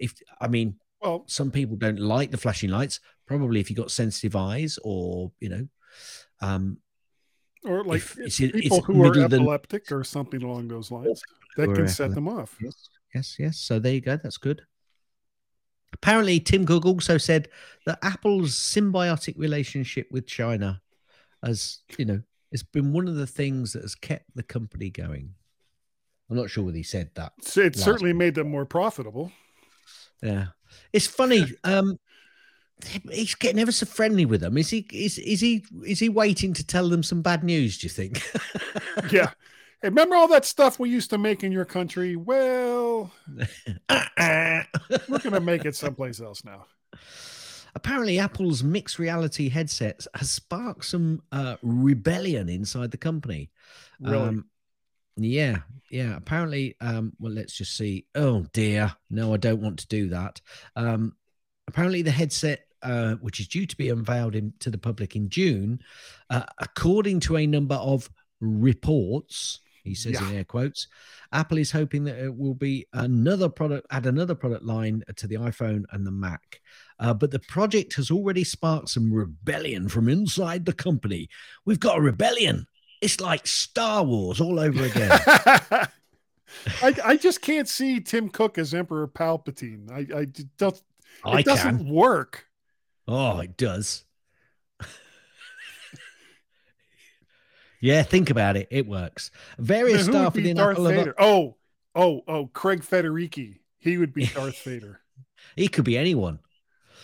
[0.00, 2.98] if i mean Well, some people don't like the flashing lights.
[3.28, 5.68] Probably if you've got sensitive eyes or you know
[6.40, 6.78] um
[7.64, 10.68] or like If it's- it's people who are middle of the- epileptic or something along
[10.68, 11.20] those lines
[11.56, 12.56] that can set them off.
[12.60, 13.58] Yes, yes, yes.
[13.58, 14.16] So there you go.
[14.16, 14.62] That's good.
[15.92, 17.48] Apparently, Tim Cook also said
[17.86, 20.82] that Apple's symbiotic relationship with China
[21.42, 22.22] has, you know,
[22.52, 25.34] it's been one of the things that has kept the company going.
[26.30, 27.32] I'm not sure whether he said that.
[27.56, 29.32] It certainly made them more profitable.
[30.22, 30.48] Yeah,
[30.92, 31.46] it's funny.
[31.64, 31.98] Um,
[33.10, 34.56] he's getting ever so friendly with them.
[34.56, 34.86] Is he?
[34.92, 35.64] Is is he?
[35.84, 37.78] Is he waiting to tell them some bad news?
[37.78, 38.22] Do you think?
[39.12, 39.30] Yeah.
[39.80, 42.16] Hey, remember all that stuff we used to make in your country?
[42.16, 43.12] Well,
[43.88, 44.66] we're
[45.08, 46.66] going to make it someplace else now.
[47.76, 53.50] Apparently, Apple's mixed reality headsets has sparked some uh, rebellion inside the company.
[54.00, 54.16] Really?
[54.16, 54.46] Um,
[55.16, 55.58] yeah,
[55.90, 56.16] yeah.
[56.16, 58.06] Apparently, um, well, let's just see.
[58.14, 60.40] Oh dear, no, I don't want to do that.
[60.74, 61.14] Um,
[61.68, 65.28] apparently, the headset, uh, which is due to be unveiled in, to the public in
[65.28, 65.80] June,
[66.30, 68.08] uh, according to a number of
[68.40, 70.28] reports, he says Yeah.
[70.30, 70.86] in air quotes,
[71.32, 75.36] Apple is hoping that it will be another product, add another product line to the
[75.36, 76.60] iPhone and the Mac.
[76.98, 81.28] Uh, but the project has already sparked some rebellion from inside the company.
[81.64, 82.66] We've got a rebellion.
[83.00, 85.10] It's like Star Wars all over again.
[86.82, 89.90] I, I just can't see Tim Cook as Emperor Palpatine.
[89.90, 90.24] I, I
[90.56, 90.74] don't.
[90.74, 90.82] It
[91.24, 91.88] I doesn't can.
[91.88, 92.46] work.
[93.08, 94.04] Oh, it does.
[97.80, 98.68] yeah, think about it.
[98.70, 99.30] It works.
[99.58, 101.14] Various would staff within Darth Apple have- Vader?
[101.18, 101.56] Oh,
[101.94, 103.60] oh, oh, Craig Federighi.
[103.78, 105.00] He would be Darth Vader.
[105.56, 106.40] He could be anyone.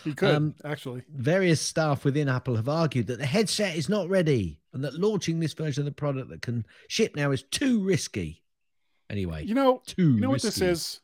[0.03, 1.03] He could Um, actually.
[1.09, 5.39] Various staff within Apple have argued that the headset is not ready and that launching
[5.39, 8.43] this version of the product that can ship now is too risky.
[9.09, 10.99] Anyway, You know, too you know what this is?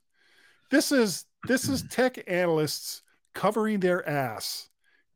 [0.70, 3.02] This is this is tech analysts
[3.34, 4.70] covering their ass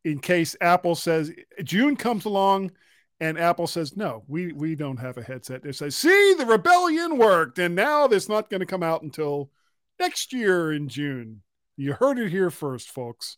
[0.06, 2.72] in case Apple says June comes along
[3.20, 5.63] and Apple says no, we we don't have a headset.
[5.63, 9.50] They say, "See, the rebellion worked and now it's not going to come out until
[10.00, 11.41] next year in June."
[11.76, 13.38] You heard it here first, folks.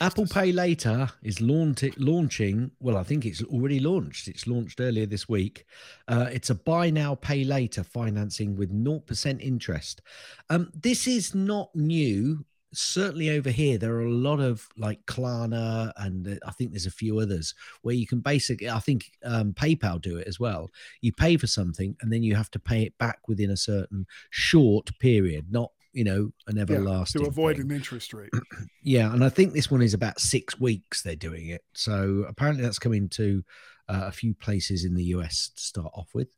[0.00, 2.72] Apple Pay Later is launch- launching.
[2.80, 4.26] Well, I think it's already launched.
[4.26, 5.64] It's launched earlier this week.
[6.08, 10.02] Uh, it's a buy now, pay later financing with 0% interest.
[10.50, 12.44] Um, this is not new.
[12.72, 16.86] Certainly over here, there are a lot of like Klarna, and uh, I think there's
[16.86, 20.70] a few others where you can basically, I think um, PayPal do it as well.
[21.00, 24.06] You pay for something and then you have to pay it back within a certain
[24.30, 27.22] short period, not, you know, an Yeah, everlasting.
[27.22, 27.66] to avoid thing.
[27.70, 28.30] an interest rate.
[28.82, 31.62] Yeah, and I think this one is about six weeks they're doing it.
[31.72, 33.42] So apparently that's coming to
[33.88, 36.28] uh, a few places in the US to start off with.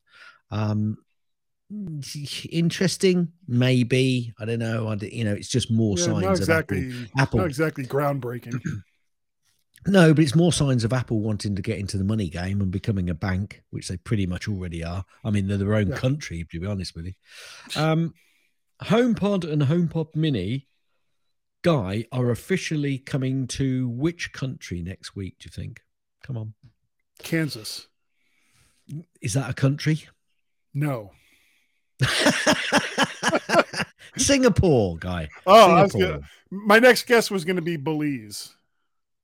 [0.50, 0.96] Um,
[2.50, 4.32] interesting, maybe.
[4.38, 4.88] I don't know.
[4.88, 6.92] I, you know, it's just more Yeah, signs not of Apple.
[7.18, 7.38] Apple.
[7.40, 8.60] not exactly groundbreaking.
[9.86, 12.70] No, but it's more signs of Apple wanting to get into the money game and
[12.70, 15.04] becoming a bank, which they pretty much already are.
[15.24, 15.96] I mean, they're their own Yeah.
[15.96, 17.12] country, to be honest with you.
[17.76, 18.12] Um,
[18.82, 20.66] HomePod and HomePod Mini,
[21.62, 25.36] Guy, are officially coming to which country next week?
[25.38, 25.80] Do you think?
[26.24, 26.54] Come on,
[27.20, 27.86] Kansas.
[29.22, 30.06] is that a country?
[30.74, 31.12] No.
[34.16, 35.28] Singapore, Guy.
[35.46, 36.20] Oh, I Singapore.
[36.50, 38.54] my next guess was going to be Belize.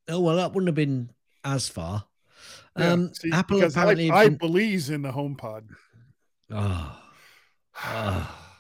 [0.09, 1.11] Oh well, that wouldn't have been
[1.45, 2.05] as far.
[2.79, 4.11] Yeah, Um, see, Apple apparently.
[4.11, 5.63] I, I Belize in the HomePod.
[6.51, 7.01] Oh,
[7.85, 8.41] oh.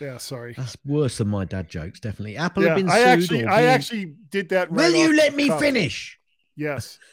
[0.00, 0.54] Yeah, sorry.
[0.56, 2.36] That's worse than my dad jokes, definitely.
[2.36, 3.06] Apple Yeah, have been I sued.
[3.06, 4.70] actually, or I being- actually did that.
[4.70, 6.18] Right Will you let me finish?
[6.56, 6.98] Yes.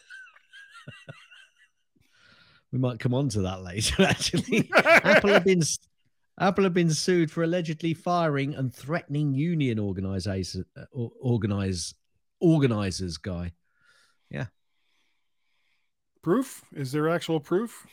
[2.71, 4.01] We might come on to that later.
[4.09, 5.61] Actually, Apple have been
[6.39, 10.85] Apple have been sued for allegedly firing and threatening union organizers, uh,
[11.19, 11.93] organize
[12.39, 13.17] organizers.
[13.17, 13.53] Guy,
[14.29, 14.47] Yeah.
[16.21, 16.63] Proof?
[16.73, 17.87] Is there actual proof?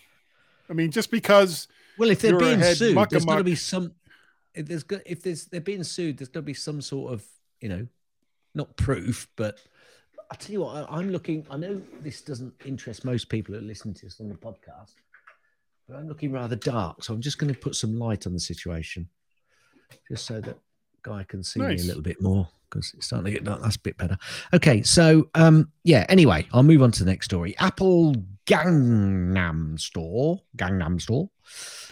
[0.70, 1.66] I mean, just because
[1.98, 3.92] well, if they're You're being sued, there's got to be some.
[4.54, 7.24] If there's if there's they're being sued, there's got to be some sort of
[7.60, 7.86] you know,
[8.54, 9.58] not proof, but
[10.30, 11.46] I tell you what, I, I'm looking.
[11.50, 14.94] I know this doesn't interest most people who listen to us on the podcast,
[15.88, 18.40] but I'm looking rather dark, so I'm just going to put some light on the
[18.40, 19.08] situation,
[20.06, 20.58] just so that
[21.02, 23.62] guy can see me a little bit more because it's starting to get dark.
[23.62, 24.18] That's a bit better.
[24.52, 26.04] Okay, so um, yeah.
[26.10, 27.56] Anyway, I'll move on to the next story.
[27.58, 28.14] Apple
[28.46, 31.30] Gangnam Store, Gangnam Store,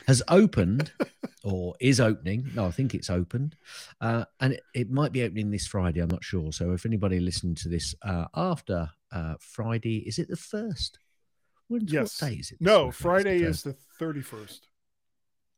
[0.06, 0.92] has opened
[1.44, 2.50] or is opening.
[2.54, 3.56] No, I think it's opened,
[4.02, 6.00] uh, and it, it might be opening this Friday.
[6.00, 6.52] I'm not sure.
[6.52, 10.98] So if anybody listening to this uh, after uh, Friday, is it the first?
[11.68, 12.20] When, Yes.
[12.20, 12.58] What day is it?
[12.60, 12.90] no?
[12.90, 14.68] Friday is the thirty-first.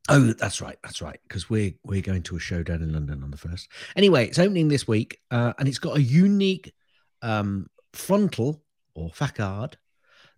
[0.07, 0.77] Oh, that's right.
[0.83, 1.19] That's right.
[1.23, 3.67] Because we're we're going to a show down in London on the first.
[3.95, 6.73] Anyway, it's opening this week, uh, and it's got a unique
[7.21, 8.63] um, frontal
[8.95, 9.77] or facade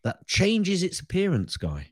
[0.03, 1.55] that changes its appearance.
[1.55, 1.91] Guy,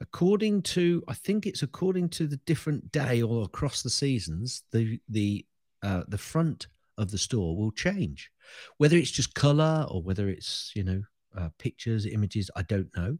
[0.00, 5.00] according to I think it's according to the different day or across the seasons, the
[5.08, 5.46] the
[5.82, 6.66] uh, the front
[6.98, 8.32] of the store will change,
[8.78, 11.02] whether it's just color or whether it's you know
[11.36, 12.50] uh, pictures, images.
[12.56, 13.18] I don't know,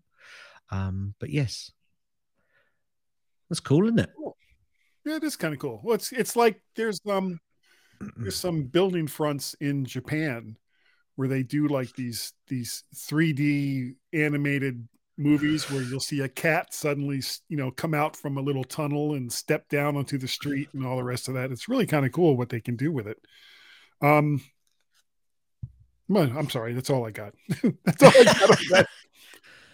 [0.70, 1.72] um, but yes.
[3.48, 4.11] That's cool, isn't it?
[5.05, 5.81] Yeah, it is kind of cool.
[5.85, 7.38] Well, it's it's like there's um
[8.16, 10.57] there's some building fronts in Japan
[11.14, 17.22] where they do like these these 3D animated movies where you'll see a cat suddenly
[17.48, 20.85] you know come out from a little tunnel and step down onto the street and
[20.85, 21.52] all the rest of that.
[21.52, 23.18] It's really kind of cool what they can do with it.
[24.02, 24.42] Um,
[26.14, 27.34] I'm sorry, that's all I got.
[27.84, 28.42] that's all I got.
[28.42, 28.86] on that.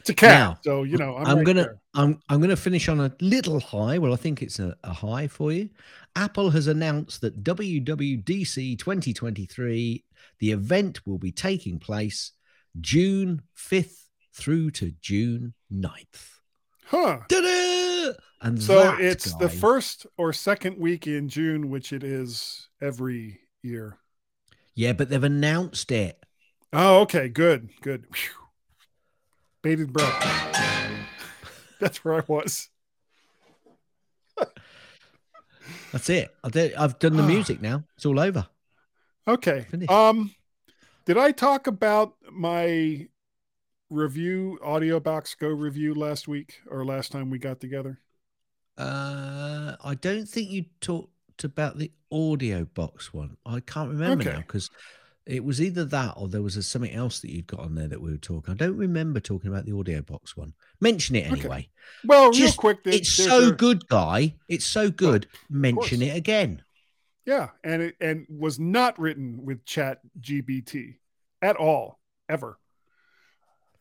[0.01, 1.81] It's a cat, Now, so you know I'm, I'm right gonna there.
[1.95, 3.99] I'm I'm gonna finish on a little high.
[3.99, 5.71] Well, I think it's a, a high for you.
[6.17, 10.05] Apple has announced that WWDC 2023,
[10.41, 12.33] the event will be taking place
[12.81, 16.41] June 5th through to June 9th.
[16.87, 17.21] huh.
[17.29, 18.13] Ta-da!
[18.41, 23.99] And So it's the first or second week in June, which it is every year.
[24.75, 26.19] Yeah, but they've announced it.
[26.73, 28.07] Oh, okay, good, good.
[28.15, 28.33] Phew.
[29.63, 30.57] Bated breath.
[31.81, 32.69] That's where I was.
[35.93, 36.35] That's it.
[36.43, 37.85] I did, I've done the music now.
[37.97, 38.47] It's all over.
[39.29, 39.67] Okay.
[39.71, 39.91] Finished.
[39.91, 40.35] Um,
[41.05, 43.09] did I talk about my
[43.91, 48.01] review audio box go review last week or last time we got together?
[48.79, 51.13] Uh, I don't think you talked
[51.45, 53.37] about the audio box one.
[53.47, 54.33] I can't remember Okay.
[54.33, 54.71] now because
[55.25, 57.87] it was either that or there was a, something else that you'd got on there
[57.89, 58.53] that we were talking.
[58.53, 60.53] I don't remember talking about the audio box one.
[60.81, 61.41] Mention it Okay.
[61.41, 61.69] anyway.
[62.05, 64.35] Well, real Just- quick, there- It's so a- good, guy.
[64.49, 65.27] It's so good.
[65.49, 66.63] Mention it again.
[67.25, 70.97] Yeah, and it and was not written with Chat GBT
[71.41, 72.59] at all, ever.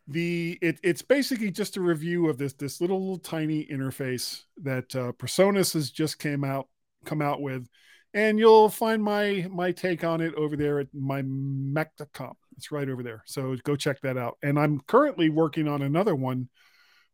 [0.08, 5.12] The it, it's basically just a review of this this little tiny interface that uh,
[5.14, 6.68] PreSonus has just came out
[7.06, 7.68] come out with,
[8.14, 12.34] and you'll find my my take on it over there at my Mac.com.
[12.58, 14.38] It's right over there, so go check that out.
[14.44, 16.50] And I'm currently working on another one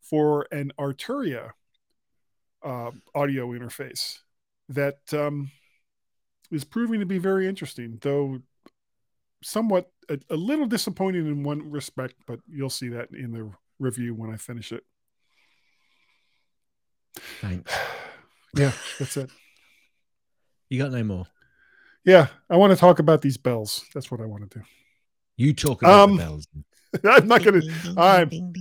[0.02, 1.52] for an Arturia
[2.63, 4.19] uh, audio interface
[4.69, 5.52] that um,
[6.52, 8.39] is proving to be very interesting, though
[9.43, 14.13] somewhat a, a little disappointing in one respect, but you'll see that in the review
[14.13, 14.84] when I finish it.
[17.41, 17.73] Thanks.
[18.56, 19.30] Yeah, that's it.
[20.70, 21.26] You got no more.
[22.04, 23.86] Yeah, I want to talk about these bells.
[23.94, 24.66] That's what I want to do.
[25.36, 26.48] You talk about Um, the bells.
[27.04, 27.62] I'm not gonna
[27.98, 28.54] I'm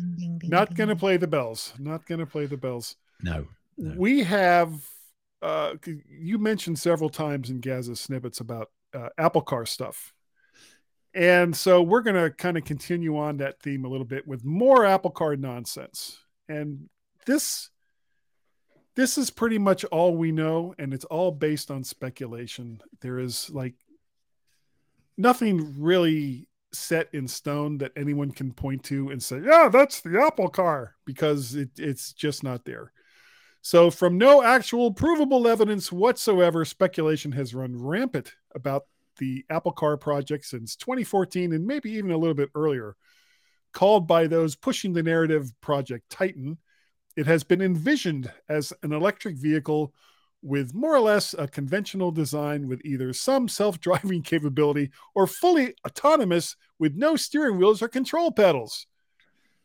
[0.42, 1.72] not gonna play the bells.
[1.78, 2.96] Not gonna play the bells.
[3.22, 3.46] No.
[3.78, 3.94] No.
[3.96, 4.72] We have
[5.42, 5.74] uh
[6.08, 10.12] you mentioned several times in Gaz's snippets about uh, Apple Car stuff.
[11.14, 14.44] And so we're going to kind of continue on that theme a little bit with
[14.44, 16.18] more Apple Car nonsense.
[16.46, 16.90] And
[17.24, 17.70] this
[18.96, 22.80] this is pretty much all we know and it's all based on speculation.
[23.00, 23.74] There is like
[25.16, 30.20] nothing really set in stone that anyone can point to and say, "Yeah, that's the
[30.20, 32.92] Apple Car," because it, it's just not there.
[33.62, 38.84] So, from no actual provable evidence whatsoever, speculation has run rampant about
[39.18, 42.96] the Apple Car project since 2014 and maybe even a little bit earlier.
[43.72, 46.58] Called by those pushing the narrative Project Titan,
[47.16, 49.92] it has been envisioned as an electric vehicle
[50.42, 55.74] with more or less a conventional design with either some self driving capability or fully
[55.86, 58.86] autonomous with no steering wheels or control pedals.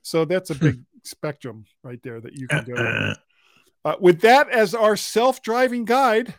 [0.02, 3.14] So, that's a big spectrum right there that you can go.
[3.84, 6.36] Uh, with that as our self-driving guide,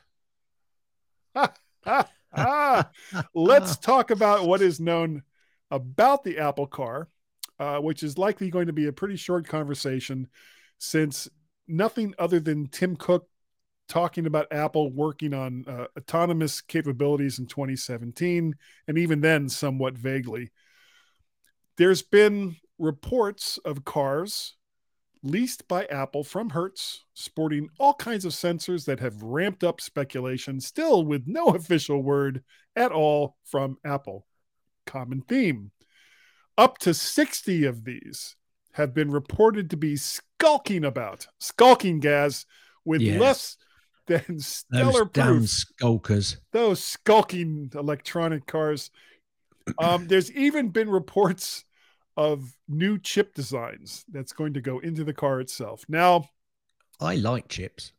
[1.35, 2.91] ah,
[3.35, 5.23] let's talk about what is known
[5.71, 7.09] about the Apple Car,
[7.59, 10.29] uh, which is likely going to be a pretty short conversation,
[10.83, 11.29] since
[11.69, 13.29] nothing other than Tim Cook
[13.89, 18.57] talking about Apple working on uh, autonomous capabilities in 2017,
[18.89, 20.51] and even then, somewhat vaguely.
[21.77, 24.57] There's been reports of cars
[25.23, 30.61] leased by Apple from Hertz, sporting all kinds of sensors that have ramped up speculation,
[30.61, 32.43] still with no official word
[32.75, 34.27] at all from Apple.
[34.85, 35.71] Common theme.
[36.59, 38.35] Up to 60 of these
[38.73, 42.47] have been reported to be skulking about, skulking gas
[42.85, 43.19] with Yeah.
[43.19, 43.57] less
[44.07, 46.37] than Those stellar damn proof skulkers.
[46.53, 48.91] those skulking electronic cars.
[49.79, 51.65] Um, there's even been reports
[52.17, 55.85] of new chip designs that's going to go into the car itself.
[55.89, 56.29] Now,
[57.01, 57.93] I like chips.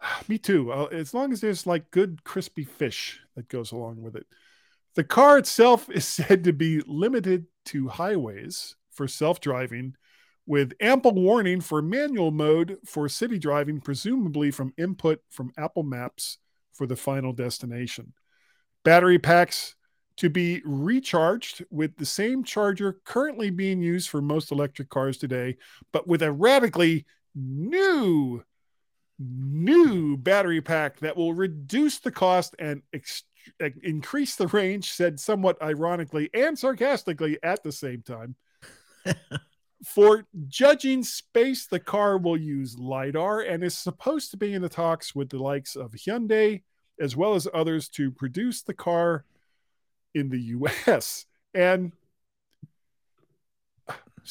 [0.28, 0.72] me too.
[0.72, 4.26] Uh, as long as there's like good crispy fish that goes along with it.
[4.94, 9.94] The car itself is said to be limited to highways for self driving,
[10.46, 16.38] with ample warning for manual mode for city driving, presumably from input from Apple Maps
[16.72, 18.12] for the final destination.
[18.84, 19.74] Battery packs
[20.16, 25.56] to be recharged with the same charger currently being used for most electric cars today,
[25.92, 27.04] but with a radically
[27.34, 28.42] new
[29.18, 32.82] new battery pack that will reduce the cost and
[33.82, 38.34] increase the range, said somewhat ironically and sarcastically at the same time.
[39.84, 44.68] For judging space, the car will use LiDAR and is supposed to be in the
[44.68, 46.62] talks with the likes of Hyundai
[46.98, 49.24] as well as others to produce the car
[50.14, 51.26] in the US.
[51.52, 51.92] And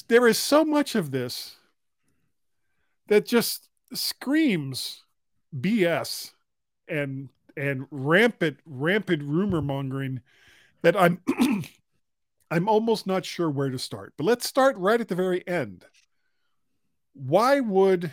[0.08, 1.58] there is so much of this
[3.08, 5.04] that just screams
[5.58, 6.31] BS
[6.87, 10.21] and and rampant rampant rumor mongering
[10.81, 11.21] that I'm
[12.52, 14.13] I'm almost not sure where to start.
[14.17, 15.85] But let's start right at the very end.
[17.13, 18.12] Why would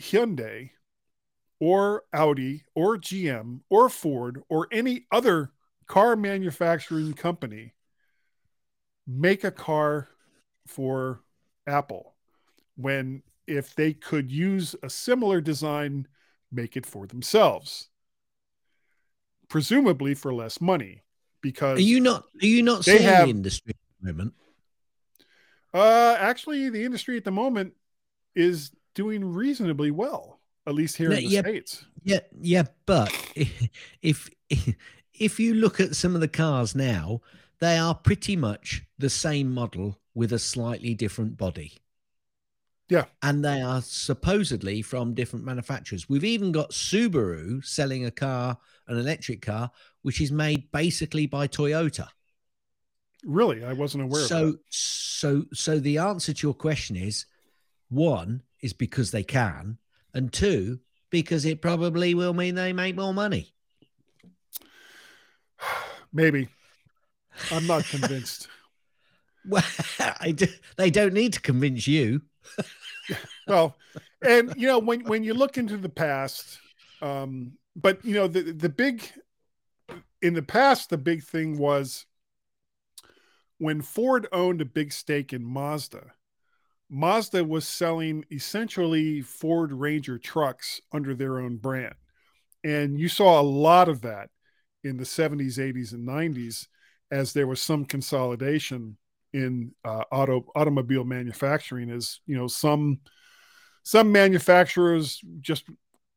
[0.00, 0.70] Hyundai
[1.58, 5.52] or Audi or GM or Ford or any other
[5.86, 7.74] car manufacturing company
[9.06, 10.08] make a car
[10.66, 11.20] for
[11.66, 12.14] Apple
[12.76, 16.08] when if they could use a similar design,
[16.50, 17.88] make it for themselves,
[19.48, 21.02] presumably for less money.
[21.46, 22.24] Because Are you not?
[22.42, 24.34] Are you not seeing have- the industry at the moment?
[25.72, 27.74] uh, actually, the industry at the moment
[28.34, 30.40] is doing reasonably well.
[30.66, 31.40] at least here No, in the yeah.
[31.42, 31.84] states.
[32.02, 33.12] Yeah, yeah, but
[34.02, 34.28] if
[35.14, 37.20] if you look at some of the cars now,
[37.60, 41.74] they are pretty much the same model with a slightly different body.
[42.88, 43.04] Yeah.
[43.22, 46.08] And they are supposedly from different manufacturers.
[46.08, 49.70] We've even got Subaru selling a car, an electric car,
[50.06, 52.06] which is made basically by Toyota.
[53.24, 57.26] Really, I wasn't aware of So so so the answer to your question is
[57.88, 59.78] one is because they can,
[60.14, 60.78] and two,
[61.10, 63.52] because it probably will mean they make more money.
[66.12, 66.50] Maybe.
[67.50, 68.46] I'm not convinced.
[69.48, 69.64] Well,
[70.20, 70.46] I do,
[70.76, 72.22] they don't need to convince you.
[73.48, 73.76] well,
[74.24, 76.58] and you know, when when you look into the past,
[77.00, 79.08] um, but you know, the the big
[80.22, 82.06] in the past, the big thing was
[83.58, 86.12] when Ford owned a big stake in Mazda.
[86.88, 91.94] Mazda was selling essentially Ford Ranger trucks under their own brand.
[92.62, 94.30] And you saw a lot of that
[94.84, 96.66] in the 70s, 80s, and 90s
[97.10, 98.96] as there was some consolidation
[99.32, 102.98] in uh, auto automobile manufacturing as you know some
[103.82, 105.64] some manufacturers just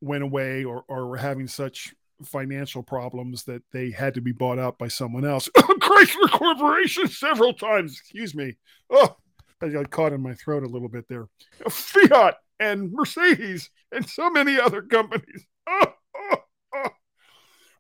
[0.02, 1.94] went away or, or were having such
[2.26, 5.50] financial problems that they had to be bought out by someone else.
[5.58, 7.98] Chrysler Corporation several times.
[8.00, 8.56] Excuse me.
[8.90, 9.16] Oh,
[9.62, 11.28] I got caught in my throat a little bit there.
[11.70, 15.46] Fiat and Mercedes and so many other companies.
[15.68, 15.86] Oh,
[16.18, 16.36] oh,
[16.76, 16.90] oh.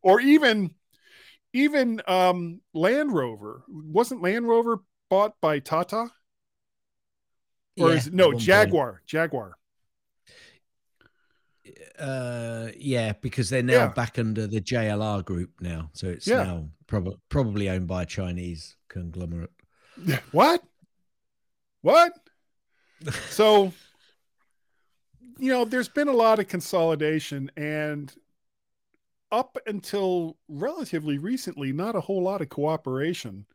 [0.01, 0.71] Or even
[1.53, 3.63] even um, Land Rover.
[3.67, 4.79] Wasn't Land Rover
[5.09, 6.09] bought by Tata?
[7.79, 8.91] Or Yeah, is it, no Jaguar?
[8.93, 9.05] point.
[9.07, 9.57] Jaguar?
[11.97, 13.87] Uh, yeah, because they're now Yeah.
[13.89, 16.43] back under the JLR group now, so it's Yeah.
[16.43, 19.51] now prob- probably owned by a Chinese conglomerate.
[20.31, 20.63] What?
[21.81, 22.13] What?
[23.29, 23.73] so,
[25.37, 28.13] you know, there's been a lot of consolidation, and
[29.31, 33.45] up until relatively recently, not a whole lot of cooperation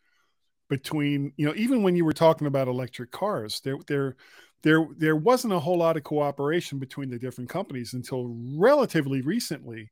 [0.68, 4.16] between, you know, even when you were talking about electric cars, there, there,
[4.64, 9.90] there, there wasn't a whole lot of cooperation between the different companies until relatively recently,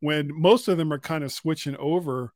[0.00, 2.34] when most of them are kind of switching over,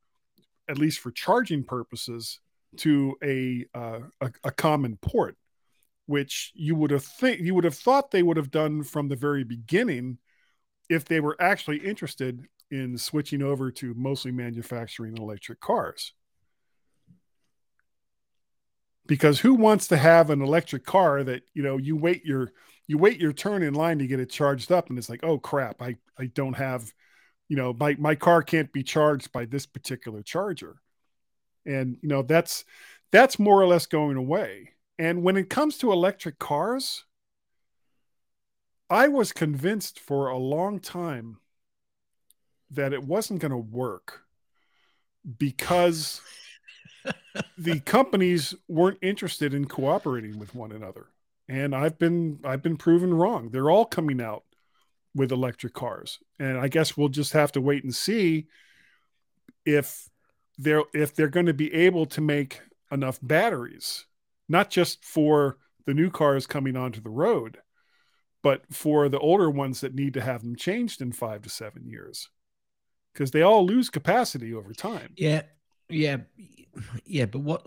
[0.69, 2.39] at least for charging purposes,
[2.77, 5.37] to a uh, a, a common port,
[6.07, 9.17] which you would have think you would have thought they would have done from the
[9.17, 10.19] very beginning,
[10.89, 16.13] if they were actually interested in switching over to mostly manufacturing electric cars.
[19.07, 22.53] Because who wants to have an electric car that you know you wait your
[22.87, 25.39] you wait your turn in line to get it charged up and it's like oh
[25.39, 26.93] crap I I don't have
[27.49, 30.77] you know my my car can't be charged by this particular charger.
[31.67, 32.65] And you know that's
[33.11, 34.71] that's more or less going away.
[34.99, 37.05] And when it comes to electric cars
[38.91, 41.39] i was convinced for a long time
[42.71, 44.23] that it wasn't going to work
[45.39, 46.21] because
[47.59, 51.07] the companies weren't interested in cooperating with one another.
[51.49, 53.51] And i've been i've been proven wrong.
[53.51, 54.45] They're all coming out
[55.15, 56.19] with electric cars.
[56.39, 58.47] And i guess we'll just have to wait and see
[59.65, 60.09] if
[60.59, 62.61] they're if they're going to be able to make
[62.93, 64.07] enough batteries
[64.49, 67.59] not just for the new cars coming onto the road
[68.45, 71.87] but for the older ones that need to have them changed in 5 to 7
[71.87, 72.29] years.
[73.13, 75.15] Because they all lose capacity over time.
[75.17, 75.43] Yeah,
[75.95, 76.17] yeah,
[77.05, 77.27] yeah.
[77.27, 77.67] But what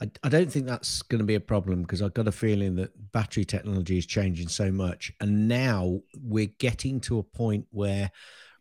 [0.00, 2.76] I, I don't think that's going to be a problem because I've got a feeling
[2.76, 8.10] that battery technology is changing so much, and now we're getting to a point where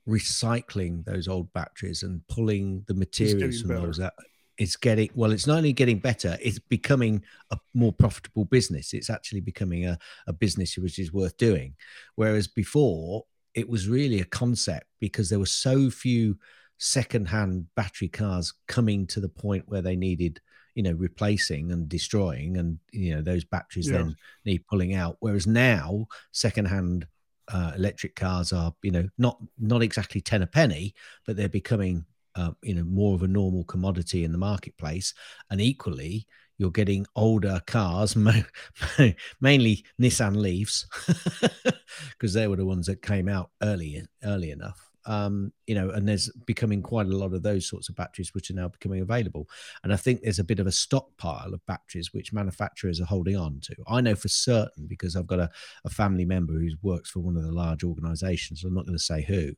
[0.07, 3.81] recycling those old batteries and pulling the materials from better.
[3.81, 4.13] those out
[4.57, 9.09] it's getting well it's not only getting better it's becoming a more profitable business it's
[9.09, 9.97] actually becoming a,
[10.27, 11.75] a business which is worth doing
[12.15, 16.37] whereas before it was really a concept because there were so few
[16.77, 20.39] second-hand battery cars coming to the point where they needed
[20.75, 23.99] you know replacing and destroying and you know those batteries Yeah.
[23.99, 24.15] then
[24.45, 25.17] need pulling out.
[25.19, 27.07] Whereas now second-hand
[27.47, 30.93] uh, electric cars are you know not not exactly 10 a penny
[31.25, 32.03] but they're becoming
[32.35, 35.13] uh, you know more of a normal commodity in the marketplace.
[35.49, 38.15] And equally you're getting older cars
[39.41, 40.87] mainly nissan leafs
[42.11, 46.07] because they were the ones that came out early early enough um you know and
[46.07, 49.47] there's becoming quite a lot of those sorts of batteries which are now becoming available.
[49.83, 53.37] And i think there's a bit of a stockpile of batteries which manufacturers are holding
[53.37, 53.75] on to.
[53.87, 55.49] I know for certain because i've got a,
[55.85, 59.03] a family member who works for one of the large organizations i'm not going to
[59.03, 59.53] say who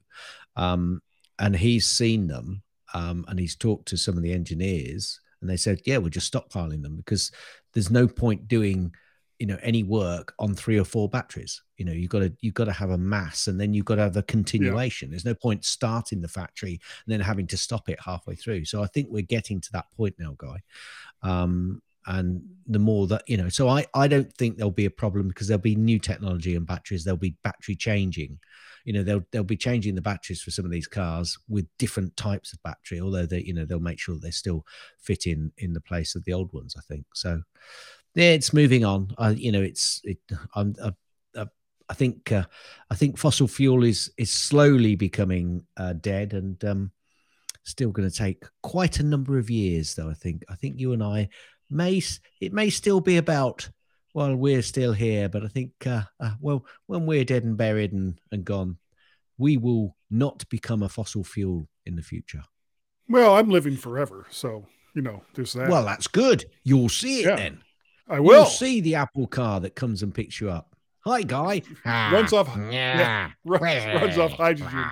[0.56, 1.02] um
[1.39, 5.58] and he's seen them um, and he's talked to some of the engineers and they
[5.58, 7.32] said yeah we're just stockpiling them because
[7.74, 8.91] there's no point doing
[9.39, 11.61] you know any work on three or four batteries.
[11.77, 13.95] You know you've got to you've got to have a mass and then you've got
[13.95, 15.09] to have a continuation.
[15.09, 18.65] There's no point starting the factory and then having to stop it halfway through.
[18.65, 20.57] So i think we're getting to that point now guy.
[21.21, 24.89] Um and the more that you know so i i don't think there'll be a
[24.89, 27.03] problem because there'll be new technology and batteries.
[27.03, 28.39] There'll be battery changing.
[28.85, 32.15] You know they'll they'll be changing the batteries for some of these cars with different
[32.15, 34.65] types of battery although they you know they'll make sure they still
[34.97, 37.05] fit in in the place of the old ones i think.
[37.13, 37.41] So yeah
[38.24, 39.11] it's moving on.
[39.18, 40.18] Uh, you know it's it
[40.55, 40.91] i'm uh,
[41.36, 41.45] uh,
[41.89, 42.43] I think uh,
[42.89, 46.91] I think fossil fuel is is slowly becoming uh, dead, and um,
[47.63, 49.95] still going to take quite a number of years.
[49.95, 50.43] Though I think.
[50.49, 51.30] I think you and I
[51.70, 52.01] may
[52.41, 53.70] it may still be about
[54.13, 57.91] well we're still here but i think uh, uh, well when we're dead and buried
[57.91, 58.78] and, and gone
[59.38, 62.41] we will not become a fossil fuel in the future.
[63.09, 64.65] Well i'm living forever so
[64.95, 65.70] you know there's that.
[65.70, 66.45] Well that's good.
[66.63, 67.36] You'll see it Yeah.
[67.36, 67.59] then
[68.10, 68.36] i will.
[68.36, 70.76] you'll see the apple car that comes and picks you up.
[71.05, 71.62] Hi guy.
[71.86, 73.32] Runs off yeah.
[73.45, 74.86] runs, runs off hydrogen.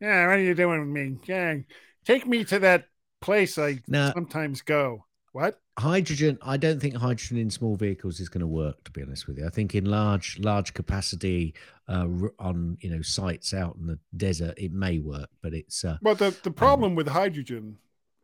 [0.00, 1.18] Yeah what are you doing with me?
[1.26, 1.56] Yeah.
[2.04, 2.86] Take me to that
[3.20, 5.04] place i now sometimes go.
[5.32, 5.60] What?
[5.78, 9.26] Hydrogen i don't think hydrogen in small vehicles is going to work to be honest
[9.26, 9.46] with you.
[9.46, 11.54] I think in large large capacity
[11.88, 12.06] uh,
[12.38, 16.18] on you know sites out in the desert it may work but it's uh But
[16.18, 17.78] the, the problem with hydrogen,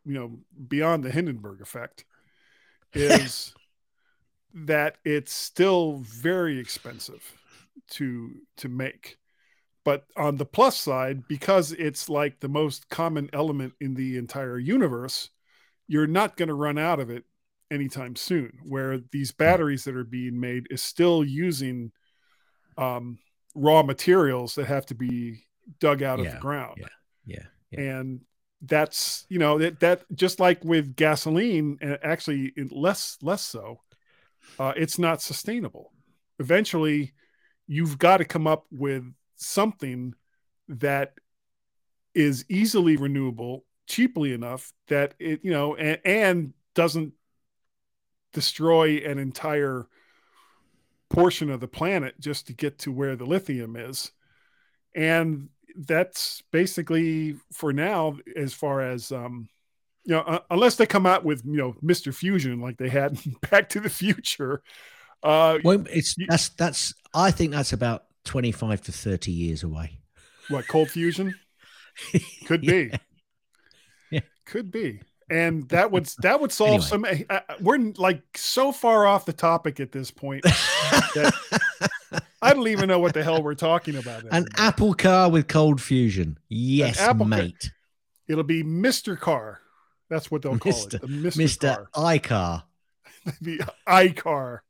[0.04, 0.38] you know,
[0.68, 2.04] beyond the Hindenburg effect,
[2.94, 3.54] is
[4.54, 7.32] that it's still very expensive
[7.90, 9.18] to to make.
[9.84, 14.58] But on the plus side, because it's like the most common element in the entire
[14.58, 15.30] universe,
[15.88, 17.24] you're not going to run out of it
[17.70, 18.58] anytime soon.
[18.68, 21.90] Where these batteries that are being made is still using
[22.78, 23.18] um,
[23.54, 25.44] raw materials that have to be
[25.78, 26.88] dug out of the ground yeah
[27.26, 27.44] yeah
[27.80, 28.20] and
[28.62, 33.80] that's you know that that just like with gasoline and actually less less so
[34.58, 35.92] uh, it's not sustainable.
[36.38, 37.12] Eventually
[37.66, 39.04] you've got to come up with
[39.36, 40.14] something
[40.68, 41.14] that
[42.14, 47.12] is easily renewable cheaply enough that it you know and, and doesn't
[48.32, 49.86] destroy an entire
[51.10, 54.12] portion of the planet just to get to where the lithium is.
[54.94, 59.48] And that's basically for now as far as um
[60.04, 63.18] you know uh, unless they come out with you know mr fusion like they had
[63.24, 64.62] in back to the future
[65.22, 69.98] uh well it's you- that's that's i think that's about 25 to 30 years away.
[70.48, 71.34] What cold fusion?
[72.46, 72.90] Could be.
[72.92, 72.96] Yeah.
[74.10, 74.20] Yeah.
[74.46, 75.00] could be.
[75.30, 77.24] And that would that would solve Anyway.
[77.26, 80.44] some uh, we're like so far off the topic at this point
[82.42, 85.80] i don't even know what the hell we're talking about an apple car with cold
[85.80, 86.38] fusion.
[86.48, 87.70] Yes mate.
[88.28, 89.60] It'll be mr car
[90.12, 90.94] that's what they'll call Mr.
[90.94, 92.18] it the mr, mr car.
[92.18, 92.62] icar.
[93.40, 94.64] The eye car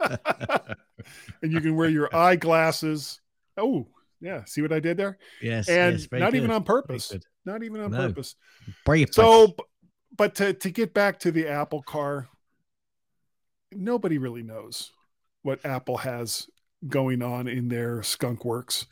[0.00, 3.20] and you can wear your eyeglasses.
[3.56, 3.88] Oh
[4.20, 5.18] yeah see what i did there?
[5.42, 7.12] Yes and yes, not even on purpose.
[7.44, 7.98] Not even on No.
[7.98, 8.34] purpose.
[8.84, 9.54] Brave so
[10.16, 12.28] but to, to get back to the apple car
[13.72, 14.92] nobody really knows
[15.42, 16.48] what apple has
[16.88, 18.86] going on in their skunk works.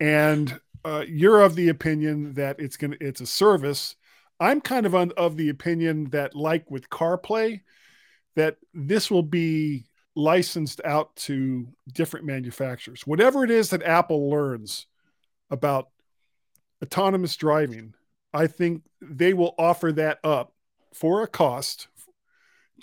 [0.00, 3.94] And uh, you're of the opinion that it's gonna it's a service
[4.42, 7.60] i'm kind of on, of the opinion that like with carplay
[8.34, 9.84] that this will be
[10.14, 14.86] licensed out to different manufacturers whatever it is that apple learns
[15.50, 15.88] about
[16.82, 17.94] autonomous driving
[18.32, 20.54] I think they will offer that up
[20.94, 21.88] for a cost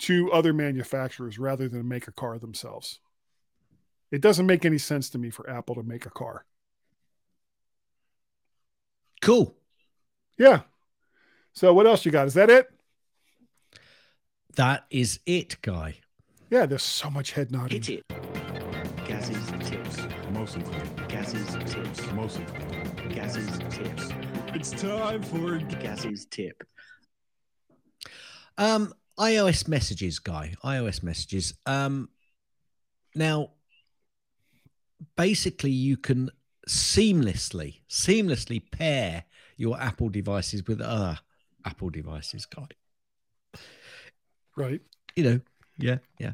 [0.00, 3.00] to other manufacturers rather than make a car themselves.
[4.10, 6.44] It doesn't make any sense to me for Apple to make a car.
[9.20, 9.54] cool
[10.38, 10.62] Yeah.
[11.52, 12.26] So what else you got?
[12.26, 12.68] Is that it?
[14.56, 15.94] that is it guy
[16.50, 17.82] Yeah, there's so much head nodding.
[17.82, 18.04] Hit it.
[19.06, 20.06] Gaz's tips.
[20.32, 20.64] Mostly.
[21.08, 22.12] Gaz's tips.
[22.12, 22.44] Mostly.
[23.08, 24.10] Gaz's tips.
[24.54, 26.62] It's time for Gaz's tip.
[28.58, 30.54] Um, iOS messages, guy.
[30.64, 31.54] iOS messages.
[31.66, 32.08] Um,
[33.14, 33.52] now,
[35.16, 36.30] basically, you can
[36.68, 39.24] seamlessly, seamlessly pair
[39.56, 41.18] your Apple devices with other
[41.64, 42.66] Apple devices, guy.
[44.56, 44.80] Right.
[45.16, 45.40] You know,
[45.78, 46.32] yeah, yeah.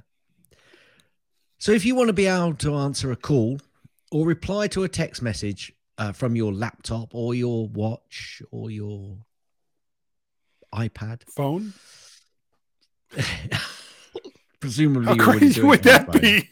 [1.59, 3.61] So if you want to be able to answer a call
[4.12, 9.18] or reply to a text message uh, from your laptop or your watch or your
[10.74, 11.72] iPad, Phone.
[14.61, 16.20] presumably How you're crazy would that phone.
[16.20, 16.49] be?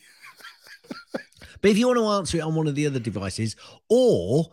[1.60, 3.56] But if you want to answer it on one of the other devices,
[3.88, 4.52] or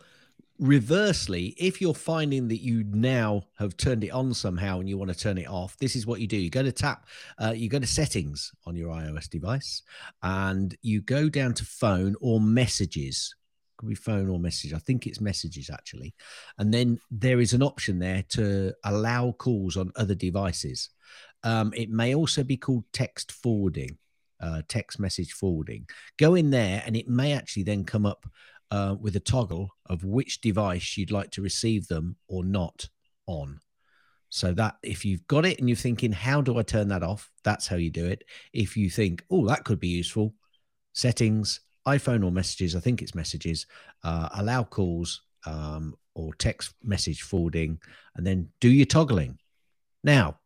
[0.62, 5.12] reversely, if you're finding that you now have turned it on somehow and you want
[5.12, 6.38] to turn it off, this is what you do.
[6.38, 7.08] You go to tap,
[7.42, 9.82] uh, you go to settings on your iOS device,
[10.22, 13.36] and you go down to phone or messages.
[13.78, 14.74] Could be phone or message.
[14.74, 16.14] I think it's messages actually.
[16.60, 20.90] And then there is an option there to allow calls on other devices.
[21.44, 23.98] Um, it may also be called text forwarding,
[24.40, 25.90] uh, text message forwarding.
[26.18, 28.28] Go in there, and it may actually then come up
[28.72, 32.88] uh, with a toggle of which device you'd like to receive them or not
[33.28, 33.60] on.
[34.30, 37.30] So that if you've got it and you're thinking, how do I turn that off?
[37.44, 38.24] That's how you do it.
[38.54, 40.34] If you think, oh, that could be useful,
[40.94, 43.68] settings, iPhone or messages, I think it's messages,
[44.06, 47.80] uh, allow calls um, or text message forwarding,
[48.16, 49.38] and then do your toggling.
[50.04, 50.40] Now,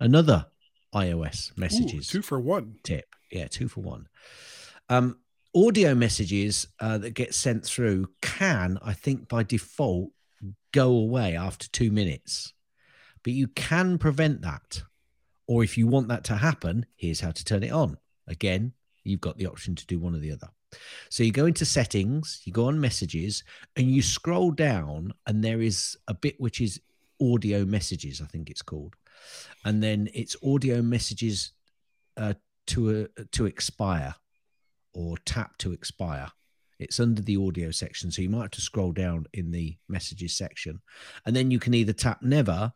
[0.00, 0.46] another
[0.94, 2.76] iOS Ooh, messages two for one.
[2.84, 3.04] tip.
[3.30, 4.06] Yeah, two for one.
[4.88, 5.18] Um,
[5.54, 10.10] audio messages uh, that get sent through can, I think, by default,
[10.72, 12.52] go away after two minutes.
[13.22, 14.82] But you can prevent that.
[15.46, 17.98] Or if you want that to happen, here's how to turn it on.
[18.26, 18.72] Again,
[19.04, 20.48] you've got the option to do one or the other.
[21.08, 23.44] So you go into settings, you go on messages,
[23.76, 26.80] and you scroll down, and there is a bit which is
[27.22, 28.94] audio messages, I think it's called.
[29.64, 31.52] And then it's audio messages
[32.16, 32.34] uh,
[32.68, 34.14] to uh, to expire
[34.94, 36.30] or tap to expire.
[36.78, 40.36] It's under the audio section, so you might have to scroll down in the messages
[40.36, 40.80] section,
[41.24, 42.72] and then you can either tap never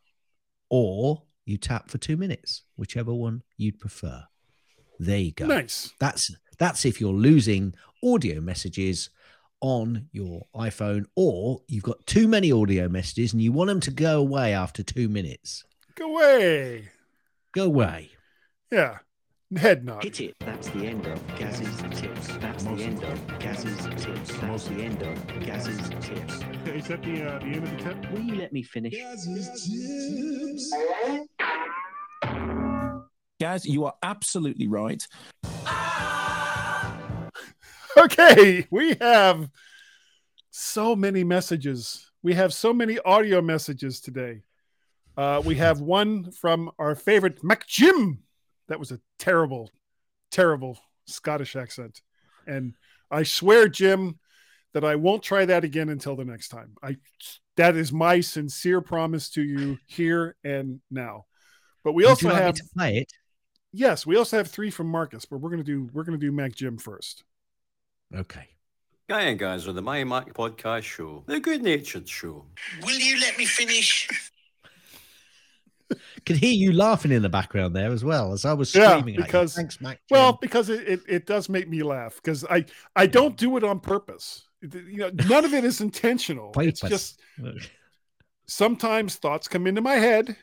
[0.71, 4.25] or you tap for two minutes, whichever one you'd prefer.
[4.99, 5.47] There you go.
[5.47, 5.93] Nice.
[5.99, 9.11] That's that's if you're losing audio messages
[9.61, 13.91] on your iPhone, or you've got too many audio messages and you want them to
[13.91, 15.65] go away after two minutes.
[15.97, 16.89] Go away.
[17.53, 18.11] Go away.
[18.71, 18.99] Yeah.
[19.57, 20.05] Head nod.
[20.05, 20.35] Hit it.
[20.41, 22.37] That's the end of Gaz's tips.
[22.37, 24.37] That's the end of Gaz's tips.
[24.41, 26.35] That's the end of Gaz's tips.
[26.67, 28.13] Is that the, uh, the end of the tip?
[28.13, 28.93] Will you let me finish?
[33.41, 35.07] Gaz, you are absolutely right.
[37.97, 39.49] Okay, we have
[40.53, 42.13] so many messages.
[42.23, 44.43] We have so many audio messages today.
[45.17, 48.23] Uh, we have one from our favorite Mac Jim.
[48.69, 49.71] That was a terrible,
[50.31, 52.03] terrible Scottish accent.
[52.47, 52.75] And
[53.11, 54.19] I swear, Jim,
[54.75, 56.75] that I won't try that again until the next time.
[56.83, 56.97] I
[57.57, 61.27] that is my sincere promise to you here and now.
[61.83, 63.13] But we also you like me have to play it.
[63.73, 66.55] yes, we also have three from Marcus, but we're gonna do we're gonna do Mac
[66.55, 67.25] Jim first.
[68.15, 68.49] Okay.
[69.09, 72.45] Guy and guys on the My Mac podcast show, the good natured show.
[72.83, 74.28] Will you let me finish?
[76.27, 79.15] Could hear you laughing in the background there as well as I was Yeah, screaming
[79.15, 79.25] at you.
[79.25, 80.01] because- Thanks, Mac.
[80.11, 82.65] Well, um, because it, it, it does make me laugh because I
[82.97, 84.47] I don't do it on purpose.
[84.61, 86.53] You know, none of it is intentional.
[86.57, 87.21] It's just
[88.47, 90.37] sometimes thoughts come into my head.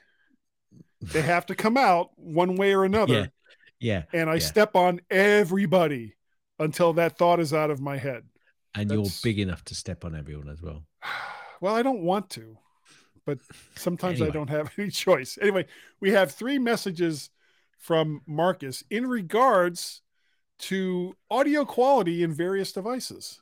[1.02, 3.32] They have to come out one way or another,
[3.80, 4.20] yeah, yeah.
[4.20, 4.40] and I yeah.
[4.40, 6.16] step on everybody
[6.58, 8.24] until that thought is out of my head.
[8.74, 10.84] And you're big enough to step on everyone as well.
[11.62, 12.58] Well, I don't want to,
[13.26, 13.40] but
[13.76, 15.38] sometimes I don't have any choice.
[15.42, 15.66] Anyway,
[16.00, 17.30] we have three messages
[17.78, 20.02] from Marcus in regards
[20.58, 23.42] to audio quality in various devices.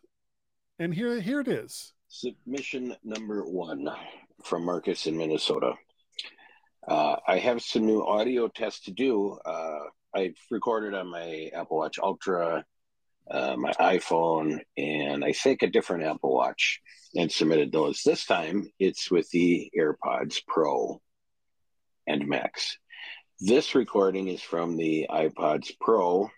[0.79, 1.93] And here, here it is.
[2.07, 3.87] Submission number one
[4.43, 5.73] from Marcus in Minnesota.
[6.87, 9.37] Uh, I have some new audio tests to do.
[9.45, 9.79] Uh,
[10.13, 12.65] I've recorded on my Apple Watch Ultra,
[13.29, 16.81] uh, my iPhone, and I think a different Apple Watch
[17.15, 18.01] and submitted those.
[18.03, 21.01] This time it's with the AirPods Pro
[22.07, 22.77] and Max.
[23.39, 26.29] This recording is from the AirPods Pro,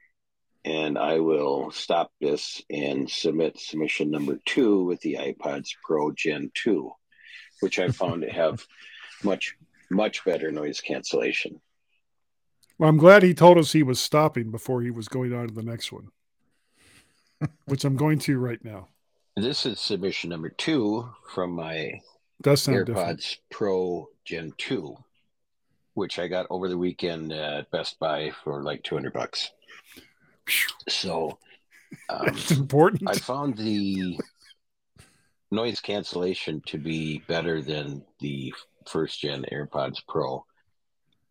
[0.64, 6.52] and I will stop this and submit submission number two with the AirPods Pro Gen
[6.56, 6.92] 2,
[7.62, 8.66] which I found to have
[9.24, 9.56] much,
[9.92, 11.62] much better noise cancellation.
[12.78, 15.54] Well, I'm glad he told us he was stopping before he was going on to
[15.54, 16.10] the next one,
[17.66, 18.88] which I'm going to right now.
[19.36, 22.00] This is submission number two from my
[22.42, 23.20] Does sound different.
[23.20, 24.96] AirPods Pro Gen 2,
[25.94, 29.52] which I got over the weekend at Best Buy for like 200 bucks.
[30.88, 31.38] So
[32.10, 33.10] um, It's important.
[33.10, 34.20] I found the
[35.52, 38.54] noise cancellation to be better than the
[38.88, 40.46] first gen AirPods Pro.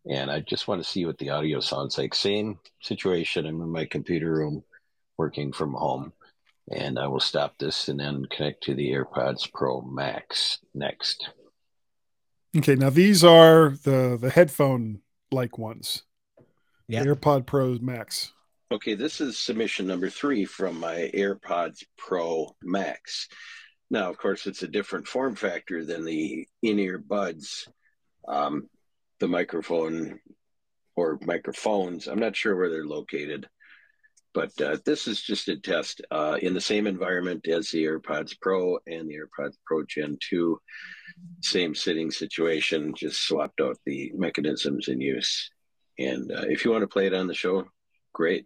[0.07, 2.13] And I just want to see what the audio sounds like.
[2.13, 3.47] Same situation.
[3.47, 4.63] I'm in my computer room
[5.17, 6.13] working from home.
[6.71, 11.29] And I will stop this and then connect to the AirPods Pro Max next.
[12.57, 15.01] Okay, now these are the the headphone
[15.31, 16.03] like ones.
[16.87, 17.03] Yeah.
[17.03, 18.31] AirPod Pros Max.
[18.71, 23.27] Okay, this is submission number three from my AirPods Pro Max.
[23.91, 27.67] Now, of course, it's a different form factor than the in-ear buds,
[28.27, 28.67] um,
[29.19, 30.19] the microphone
[30.95, 32.07] or microphones.
[32.07, 33.47] I'm not sure where they're located,
[34.35, 38.37] but uh, this is just a test uh, in the same environment as the AirPods
[38.39, 40.59] Pro and the AirPods Pro Gen 2.
[41.41, 45.49] Same sitting situation, just swapped out the mechanisms in use.
[45.97, 47.63] And uh, if you want to play it on the show,
[48.13, 48.45] great.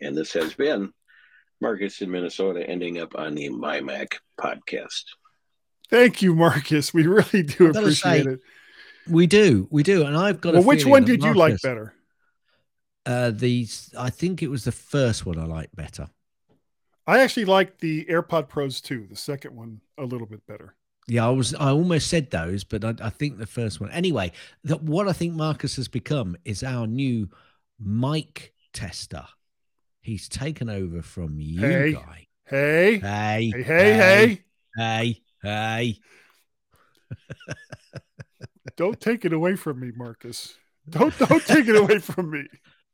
[0.00, 0.92] And this has been
[1.60, 5.04] Marcus in Minnesota, ending up on the My Mac podcast.
[5.88, 6.92] Thank you, Marcus.
[6.92, 8.40] We really do appreciate say, it.
[9.08, 10.54] We do, we do, and I've got.
[10.54, 11.94] Well, a which one that did you like better?
[13.06, 16.08] Uh, the I think it was the first one I liked better.
[17.06, 19.06] I actually liked the AirPod Pros too.
[19.08, 20.74] The second one a little bit better.
[21.06, 21.54] Yeah, I was.
[21.54, 23.90] I almost said those, but I, I think the first one.
[23.92, 24.32] Anyway,
[24.64, 27.28] that what I think Marcus has become is our new
[27.78, 29.24] mic tester.
[30.00, 31.92] He's taken over from you, Hey.
[31.92, 32.26] guy.
[32.48, 34.44] Hey, Hey, hey, hey, hey!
[34.76, 35.98] hey, hey.
[38.76, 40.56] Don't take it away from me, Marcus.
[40.88, 42.46] Don't don't take it away from me.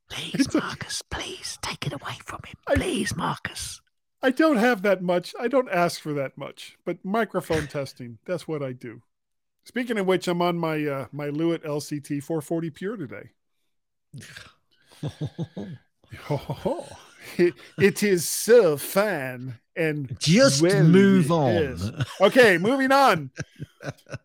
[0.09, 2.55] Please, Marcus, please take it away from him.
[2.67, 3.81] I- Please, Marcus.
[4.25, 5.35] I don't have that much.
[5.41, 6.77] I don't ask for that much.
[6.85, 9.03] But microphone testing, that's what I do.
[9.65, 13.31] Speaking of which, I'm on my uh, my Lewitt LCT 440 Pure today.
[16.31, 16.89] Oh,
[17.39, 22.05] it, it is so fun and Just move on.
[22.21, 23.31] okay, moving on.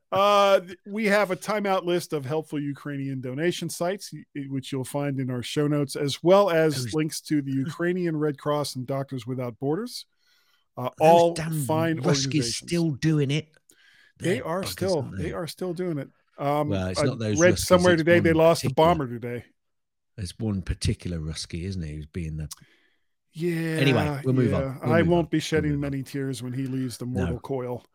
[0.10, 4.14] Uh, we have a timeout list of helpful Ukrainian donation sites,
[4.50, 8.38] which you'll find in our show notes, as well as links to the Ukrainian Red
[8.38, 10.06] Cross and Doctors Without Borders.
[10.78, 12.56] Uh, all fine organizations.
[12.56, 13.50] still doing it.
[14.20, 16.10] they They're still aren't they are still doing it.
[16.38, 19.44] Um, Well, it's I not those read Ruskies, somewhere today they lost a bomber today.
[20.16, 22.48] There's one particular Rusky, isn't he, who's being the
[23.40, 23.78] Yeah.
[23.80, 24.80] Anyway, we'll move on.
[24.84, 25.30] We'll I move won't on.
[25.30, 25.80] be We'll shedding on.
[25.80, 27.12] many tears when he leaves the No.
[27.20, 27.86] mortal coil.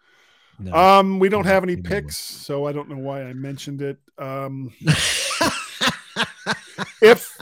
[0.58, 0.72] no.
[0.72, 3.98] Um, we don't No, have any picks, so I don't know why I mentioned it.
[4.18, 4.72] Um,
[7.02, 7.36] if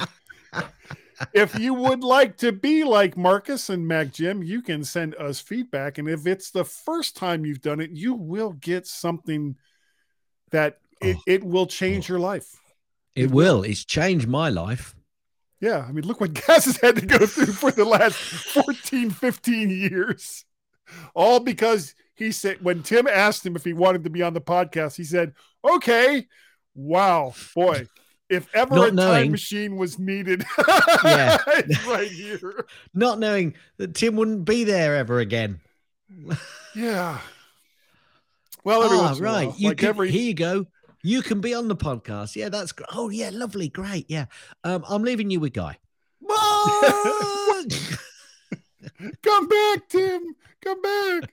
[1.34, 5.38] if you would like to be like Marcus and Mac Jim, you can send us
[5.40, 9.56] feedback, and if it's the first time you've done it, you will get something
[10.50, 11.22] that it, Oh.
[11.26, 12.56] it will change your life.
[13.14, 13.62] it will.
[13.62, 14.94] It's changed my life.
[15.60, 19.10] Yeah, I mean, look what Gaz has had to go through for the last 14,
[19.10, 20.44] 15 years.
[21.14, 24.40] All because he said, when Tim asked him if he wanted to be on the
[24.40, 25.34] podcast, he said,
[25.64, 26.26] okay.
[26.74, 27.86] Wow, boy.
[28.28, 30.44] If ever Not a time machine was needed,
[31.04, 31.38] Yeah.
[31.86, 32.64] right here.
[32.94, 35.60] Not knowing that Tim wouldn't be there ever again.
[36.74, 37.18] Yeah.
[38.62, 39.58] Well, every Ah, once in a right.
[39.58, 40.66] You like can, every Here you go.
[41.02, 42.36] You can be on the podcast.
[42.36, 42.88] Yeah, that's great.
[42.92, 43.68] Oh, yeah, lovely.
[43.68, 44.06] Great.
[44.08, 44.26] Yeah.
[44.64, 45.78] Um, I'm leaving you with Guy.
[49.22, 50.34] come back, Tim.
[50.62, 51.32] Come back.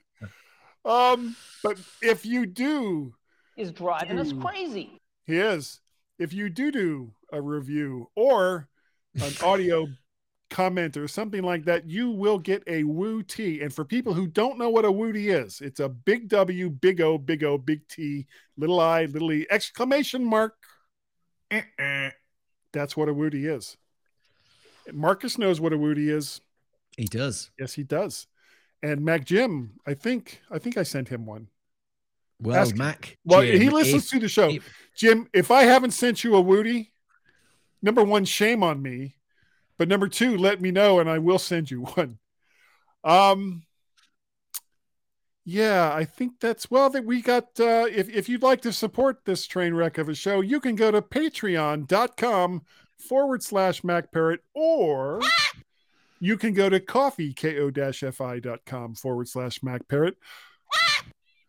[0.84, 3.12] Um, but if you do
[3.56, 5.00] is driving us crazy.
[5.26, 5.80] He is.
[6.18, 8.68] If you do do a review or
[9.20, 9.86] an audio
[10.50, 13.60] comment or something like that, you will get a Woo T.
[13.60, 16.70] And for people who don't know what a Woo T is, it's a big W,
[16.70, 18.26] big O, big O, big T,
[18.56, 20.54] little I, little E, exclamation mark.
[21.50, 22.10] Eh-eh.
[22.72, 23.76] That's what a Woo T is.
[24.92, 26.40] Marcus knows what a Woo T is.
[26.96, 27.50] he does.
[27.58, 28.26] Yes, he does.
[28.82, 31.48] And Mac Jim, I think, I think I sent him one.
[32.40, 33.18] Well, Ask- Mac.
[33.24, 34.48] Well, Jim, he listens if- to the show.
[34.50, 36.92] if- Jim, if I haven't sent you a Woody,
[37.82, 39.16] number one, shame on me.
[39.78, 42.18] But number two, let me know and I will send you one.
[43.04, 43.62] Um
[45.44, 49.24] yeah, I think that's well that we got uh if, if you'd like to support
[49.24, 52.62] this train wreck of a show, you can go to patreon.com
[52.98, 55.20] forward slash Mac Parrot or
[56.20, 60.16] you can go to coffee ko-fi.com forward slash Mac Parrot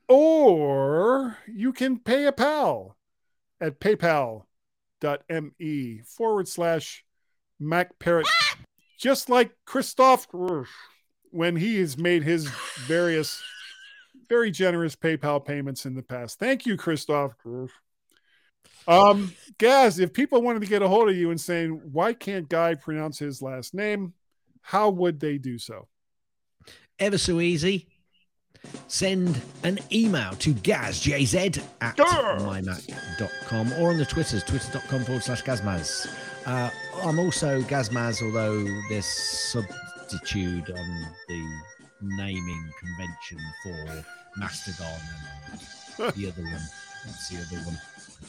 [0.08, 2.96] or you can pay a pal
[3.62, 4.44] at paypal.me
[6.06, 7.06] forward slash
[7.60, 8.28] Mac Parrot,
[8.98, 10.28] just like Christoph
[11.32, 12.48] when he has made his
[12.88, 13.42] various
[14.28, 16.38] very generous PayPal payments in the past.
[16.38, 17.34] Thank you, Christoph.
[18.88, 22.48] Um, Gaz, if people wanted to get a hold of you and saying, why can't
[22.48, 24.14] Guy pronounce his last name?
[24.62, 25.88] How would they do so?
[27.00, 27.88] ever so easy.
[28.88, 32.42] Send an email to gazjz at Gaz.
[32.42, 36.14] mymac.com or on the Twitters, twitter.com forward slash gazmaz.
[36.46, 36.70] Uh,
[37.04, 41.60] I'm also gazmaz, although there's substitute on the
[42.02, 44.06] naming convention for
[44.38, 45.00] Mastodon
[45.52, 45.60] and
[46.16, 46.62] the other one.
[47.06, 47.80] What's the other one?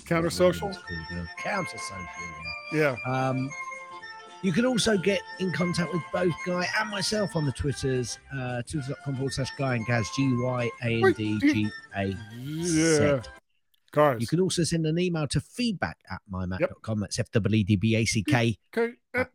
[0.07, 0.71] Counter social?
[1.43, 2.07] Counter social,
[2.73, 2.97] yeah.
[3.07, 3.29] Yeah.
[3.29, 3.51] Um,
[4.43, 8.63] You can also get in contact with both Guy and myself on the Twitters, uh,
[8.63, 13.21] twitter.com forward slash Guy and Gaz, G Y A N D G A Yeah.
[13.91, 14.21] Cars.
[14.21, 17.01] You can also send an email to feedback at mymac.com.
[17.01, 18.95] That's F W E D B A C K Okay.
[19.15, 19.31] Uh, at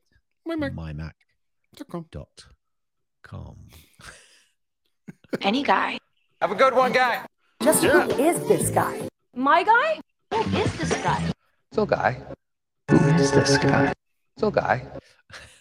[0.45, 0.73] my Mac.
[0.73, 2.05] mymac.com.
[2.11, 2.45] dot
[3.23, 3.57] com.
[5.41, 5.97] Any guy.
[6.41, 7.25] Have a good one, guy.
[7.61, 8.05] Just Yeah.
[8.07, 9.07] who is this guy?
[9.35, 9.99] My guy?
[10.31, 11.31] Who is this guy?
[11.73, 12.21] So, guy.
[12.89, 13.93] Who is this guy?
[14.37, 14.85] So, guy.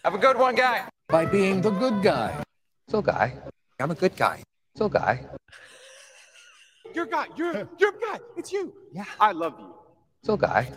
[0.05, 0.87] Have a good one, guy.
[1.09, 2.43] By being the good guy.
[2.89, 3.35] So, guy.
[3.81, 4.43] I'm a good guy.
[4.77, 5.27] So, guy.
[6.95, 8.21] Your guy, you're your guy.
[8.37, 8.73] It's you.
[8.93, 9.75] Yeah, I love you.
[10.23, 10.71] So, guy.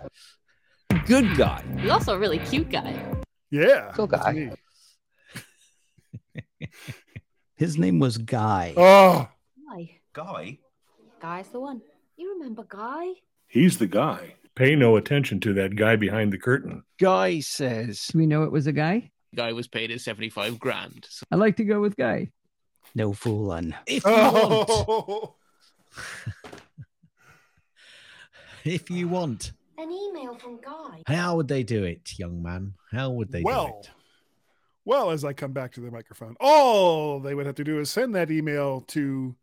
[1.06, 1.64] Good guy.
[1.78, 3.00] You're also a really cute guy.
[3.50, 3.94] Yeah.
[3.94, 4.52] So, that's Guy.
[7.56, 8.74] His name was Guy.
[8.76, 9.30] Oh,
[9.70, 10.00] Guy.
[10.14, 10.60] Guy?
[11.22, 11.82] Guy's the one.
[12.18, 13.14] You remember Guy?
[13.48, 14.36] He's the guy.
[14.56, 16.84] Pay no attention to that guy behind the curtain.
[17.00, 18.08] Guy says.
[18.12, 19.12] Do we know it was a guy?
[19.36, 21.06] Guy was paid his 75 grand.
[21.10, 22.30] So I like to go with Guy.
[22.96, 23.76] No fooling.
[23.86, 24.12] If oh.
[24.12, 25.36] you want, oh.
[28.66, 31.04] if you want, An email from Guy.
[31.08, 32.74] how would they do it, young man?
[32.92, 33.90] How would they do it?
[34.86, 37.90] well, as I come back to the microphone, all they would have to do is
[37.90, 39.36] send that email to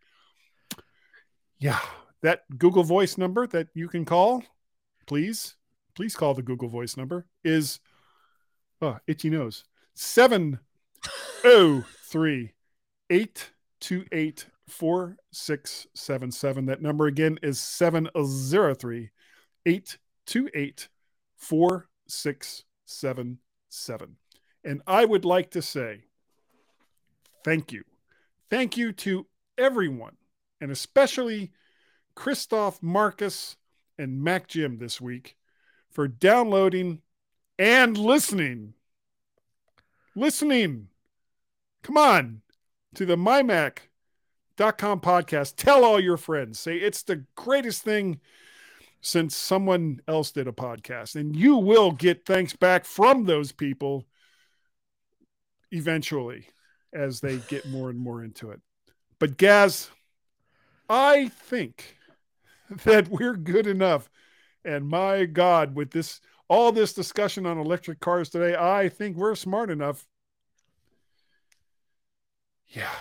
[1.60, 1.80] Yeah,
[2.22, 4.44] that Google Voice number that you can call,
[5.08, 5.56] please,
[5.96, 7.80] please call the Google Voice number is
[8.82, 12.54] oh, itchy nose 703
[13.10, 16.66] 828 4677.
[16.66, 19.12] That number again is 703
[19.66, 20.90] 828
[21.38, 24.16] 4677.
[24.64, 26.06] And I would like to say
[27.44, 27.84] thank you.
[28.50, 29.28] Thank you to
[29.58, 30.18] everyone,
[30.62, 31.52] and especially
[32.16, 33.58] Christoph Marcus
[33.98, 35.38] and Mac Jim this week
[35.90, 37.02] for downloading
[37.58, 38.74] and listening.
[40.16, 40.88] Listening.
[41.84, 42.42] Come on
[42.96, 45.56] to the mymac.com podcast.
[45.56, 46.60] Tell all your friends.
[46.60, 48.20] Say it's the greatest thing
[49.02, 51.16] since someone else did a podcast.
[51.16, 54.06] And you will get thanks back from those people
[55.72, 56.48] eventually
[56.92, 58.62] as they get more and more into it.
[59.20, 59.92] But Gaz,
[60.90, 61.98] I think
[62.84, 64.10] that we're good enough.
[64.64, 69.36] And my God, with this all this discussion on electric cars today, I think we're
[69.36, 70.06] smart enough.
[72.68, 72.94] Yeah.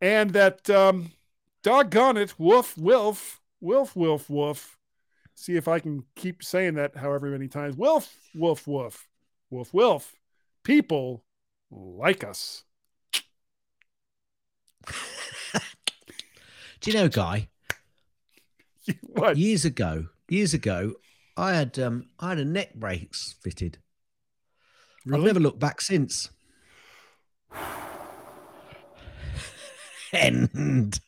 [0.00, 1.12] And that um
[1.62, 4.76] doggone it, woof, wilf, wilf, wilf, woof.
[5.34, 7.76] See if I can keep saying that however many times.
[7.76, 9.08] Wilf, woof, woof,
[9.50, 10.14] woof, wilf.
[10.64, 11.24] People
[11.70, 12.64] like us.
[16.80, 17.48] Do you know, Guy?
[19.02, 19.36] what?
[19.36, 20.94] Years ago, years ago,
[21.36, 23.78] I had um I had a neck brace fitted.
[25.12, 26.28] I've never looked back since.
[30.12, 31.00] End.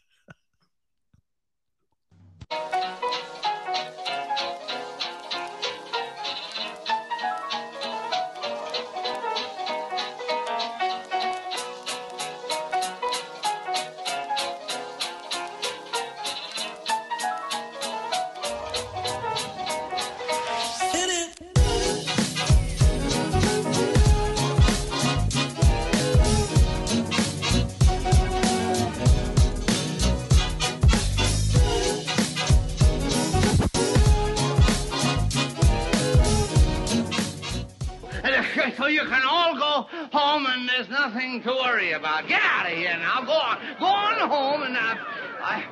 [41.31, 42.27] Nothing to worry about.
[42.27, 43.23] Get out of here now.
[43.25, 43.59] Go on.
[43.79, 44.97] Go on home and uh,
[45.43, 45.65] I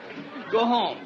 [0.50, 0.98] go home.